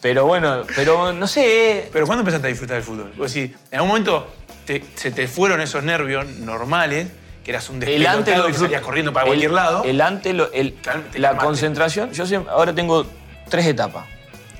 Pero 0.01 0.25
bueno, 0.25 0.63
pero 0.75 1.13
no 1.13 1.27
sé. 1.27 1.87
Pero 1.93 2.07
¿cuándo 2.07 2.21
empezaste 2.21 2.47
a 2.47 2.49
disfrutar 2.49 2.75
del 2.77 2.83
fútbol? 2.83 3.13
Vos 3.15 3.31
decís, 3.33 3.51
en 3.69 3.75
algún 3.75 3.89
momento 3.89 4.27
te- 4.65 4.83
se 4.95 5.11
te 5.11 5.27
fueron 5.27 5.61
esos 5.61 5.83
nervios 5.83 6.25
normales, 6.39 7.07
que 7.43 7.51
eras 7.51 7.69
un 7.69 7.81
El 7.83 8.05
antes 8.05 8.37
lo 8.37 8.45
que 8.47 8.53
salías 8.53 8.81
corriendo 8.81 9.11
para 9.13 9.25
el- 9.25 9.29
cualquier 9.29 9.51
lado. 9.51 9.83
El 9.83 9.99
antes, 10.01 10.33
lo- 10.33 10.51
el- 10.53 10.75
la 11.15 11.37
concentración. 11.37 12.11
Yo 12.11 12.25
siempre, 12.25 12.51
ahora 12.51 12.73
tengo 12.73 13.05
tres 13.49 13.65
etapas 13.65 14.05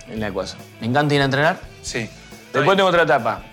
en 0.10 0.20
la 0.20 0.32
cosa. 0.32 0.58
Me 0.80 0.88
encanta 0.88 1.13
ir 1.15 1.22
a 1.22 1.26
entrenar. 1.26 1.60
sí. 1.82 2.10
Después 2.54 2.76
tengo 2.76 2.89
otra 2.89 3.04
etapa, 3.04 3.44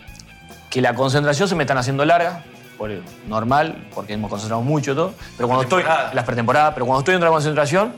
que 0.71 0.81
la 0.83 0.93
concentración 0.93 1.49
se 1.49 1.55
me 1.55 1.62
están 1.62 1.79
haciendo 1.79 2.05
larga, 2.05 2.43
por 2.77 2.91
normal, 3.29 3.87
porque 3.95 4.14
hemos 4.14 4.29
concentrado 4.29 4.61
mucho 4.62 4.93
todo, 4.97 5.14
pero 5.37 5.47
cuando 5.47 5.62
estoy, 5.62 5.85
las 6.12 6.25
pretemporadas, 6.25 6.75
pero 6.75 6.85
cuando 6.85 6.99
estoy 7.01 7.14
en 7.14 7.19
otra 7.21 7.31
concentración, 7.31 7.93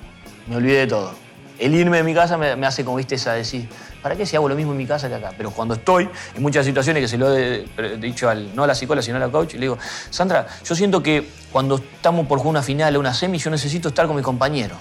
me 0.46 0.56
olvidé 0.56 0.80
de 0.80 0.86
todo. 0.88 1.14
El 1.58 1.74
irme 1.74 1.96
de 1.96 2.02
mi 2.02 2.12
casa 2.12 2.36
me, 2.36 2.54
me 2.56 2.66
hace 2.66 2.84
como, 2.84 2.98
viste, 2.98 3.14
esa 3.14 3.32
decir, 3.32 3.66
¿para 4.02 4.16
qué 4.16 4.24
si 4.26 4.36
hago 4.36 4.48
lo 4.48 4.54
mismo 4.54 4.72
en 4.72 4.78
mi 4.78 4.86
casa 4.86 5.08
que 5.08 5.14
acá? 5.14 5.32
Pero 5.36 5.50
cuando 5.50 5.74
estoy, 5.74 6.08
en 6.34 6.42
muchas 6.42 6.64
situaciones 6.66 7.02
que 7.02 7.08
se 7.08 7.18
lo 7.18 7.36
he 7.36 7.64
he 7.78 7.96
dicho 7.98 8.28
al, 8.28 8.54
no 8.54 8.64
a 8.64 8.66
la 8.66 8.74
psicóloga, 8.74 9.02
sino 9.02 9.16
a 9.16 9.20
la 9.20 9.28
coach, 9.28 9.54
le 9.54 9.60
digo, 9.60 9.78
Sandra, 10.10 10.46
yo 10.64 10.74
siento 10.74 11.02
que 11.02 11.28
cuando 11.52 11.76
estamos 11.76 12.26
por 12.26 12.38
jugar 12.38 12.50
una 12.50 12.62
final 12.62 12.96
o 12.96 13.00
una 13.00 13.12
semi, 13.14 13.38
yo 13.38 13.50
necesito 13.50 13.88
estar 13.88 14.06
con 14.06 14.16
mi 14.16 14.22
compañero. 14.22 14.76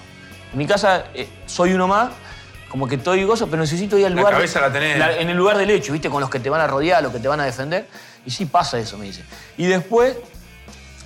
En 0.52 0.58
mi 0.58 0.66
casa 0.66 1.04
eh, 1.14 1.28
soy 1.46 1.72
uno 1.72 1.86
más, 1.88 2.10
como 2.68 2.86
que 2.88 2.94
estoy 2.96 3.24
gozo, 3.24 3.46
pero 3.48 3.60
necesito 3.62 3.98
ir 3.98 4.06
al 4.06 4.14
La 4.14 4.20
lugar. 4.20 4.34
cabeza 4.34 4.60
la 4.60 4.72
tenés. 4.72 4.96
en 5.18 5.28
el 5.28 5.36
lugar 5.36 5.56
del 5.58 5.70
hecho, 5.70 5.92
¿viste? 5.92 6.08
Con 6.10 6.20
los 6.20 6.30
que 6.30 6.38
te 6.40 6.48
van 6.50 6.60
a 6.60 6.66
rodear, 6.66 7.02
los 7.02 7.12
que 7.12 7.18
te 7.18 7.28
van 7.28 7.40
a 7.40 7.44
defender. 7.44 7.86
Y 8.24 8.30
sí 8.30 8.46
pasa 8.46 8.78
eso, 8.78 8.96
me 8.98 9.06
dice. 9.06 9.22
Y 9.56 9.66
después, 9.66 10.16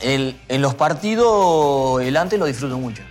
el- 0.01 0.39
en 0.49 0.61
los 0.63 0.75
partidos, 0.75 2.03
el 2.03 2.17
antes 2.17 2.39
lo 2.39 2.47
disfruto 2.47 2.77
mucho. 2.79 3.03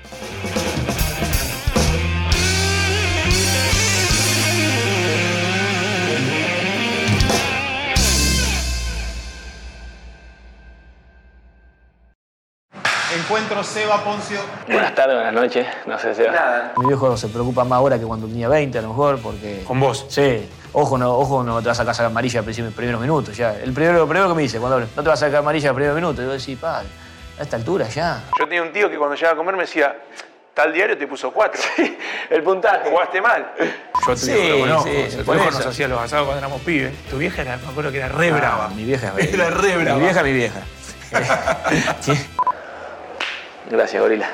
Encuentro 13.17 13.63
Seba 13.63 14.03
Poncio. 14.03 14.39
Buenas 14.67 14.95
tardes, 14.95 15.15
buenas 15.15 15.33
noches. 15.33 15.67
No 15.85 15.99
sé 15.99 16.15
si. 16.15 16.21
Nada. 16.23 16.73
Mi 16.77 16.87
viejo 16.87 17.15
se 17.17 17.27
preocupa 17.27 17.63
más 17.63 17.77
ahora 17.77 17.99
que 17.99 18.05
cuando 18.05 18.27
tenía 18.27 18.47
20, 18.47 18.77
a 18.79 18.81
lo 18.81 18.89
mejor, 18.89 19.19
porque. 19.19 19.63
Con 19.67 19.79
vos. 19.79 20.05
Sí. 20.09 20.49
Ojo, 20.71 20.97
no, 20.97 21.13
ojo, 21.15 21.43
no 21.43 21.61
te 21.61 21.67
vas 21.67 21.79
a 21.79 21.85
sacar 21.85 22.05
amarilla 22.07 22.39
en 22.39 22.65
los 22.65 22.73
primeros 22.73 22.99
minutos. 23.01 23.37
Ya. 23.37 23.53
El 23.55 23.73
primero, 23.73 23.99
lo 23.99 24.07
primero 24.07 24.27
que 24.29 24.33
me 24.35 24.41
dice 24.41 24.57
cuando 24.59 24.75
hablo, 24.77 24.87
no 24.95 25.03
te 25.03 25.09
vas 25.09 25.21
a 25.21 25.25
sacar 25.27 25.39
amarilla 25.39 25.65
en 25.65 25.69
los 25.69 25.75
primeros 25.75 25.95
minutos. 25.95 26.25
Yo 26.25 26.31
decía, 26.31 26.57
padre, 26.59 26.87
a 27.37 27.43
esta 27.43 27.55
altura 27.57 27.87
ya. 27.87 28.23
Yo 28.39 28.45
tenía 28.47 28.63
un 28.63 28.71
tío 28.73 28.89
que 28.89 28.97
cuando 28.97 29.15
llegaba 29.15 29.33
a 29.33 29.37
comer 29.37 29.55
me 29.55 29.63
decía, 29.63 29.95
tal 30.55 30.73
diario 30.73 30.97
te 30.97 31.05
puso 31.05 31.31
cuatro. 31.31 31.61
El 32.31 32.41
puntaje. 32.41 32.89
Jugaste 32.89 33.21
mal. 33.21 33.51
Yo 34.07 34.11
a 34.11 34.15
tu 34.15 34.21
Sí, 34.21 34.49
lo 34.49 34.59
conozco. 34.61 34.89
sí, 35.09 35.17
por 35.23 35.37
eso. 35.37 35.45
nos 35.51 35.65
hacía 35.67 35.87
los 35.87 35.99
asados 36.01 36.25
cuando 36.25 36.39
éramos 36.39 36.61
pibes. 36.61 36.93
Tu 37.09 37.17
vieja 37.19 37.43
era, 37.43 37.57
me 37.57 37.67
acuerdo 37.69 37.91
que 37.91 37.97
era 37.99 38.07
re 38.07 38.31
Ah, 38.31 38.35
brava. 38.37 38.67
Mi 38.69 38.83
vieja. 38.85 39.13
Era 39.17 39.49
re 39.51 39.77
brava. 39.77 39.97
Mi 39.99 40.05
vieja, 40.05 40.23
mi 40.23 40.33
vieja. 40.33 40.61
Gracias, 43.69 44.01
gorila. 44.01 44.27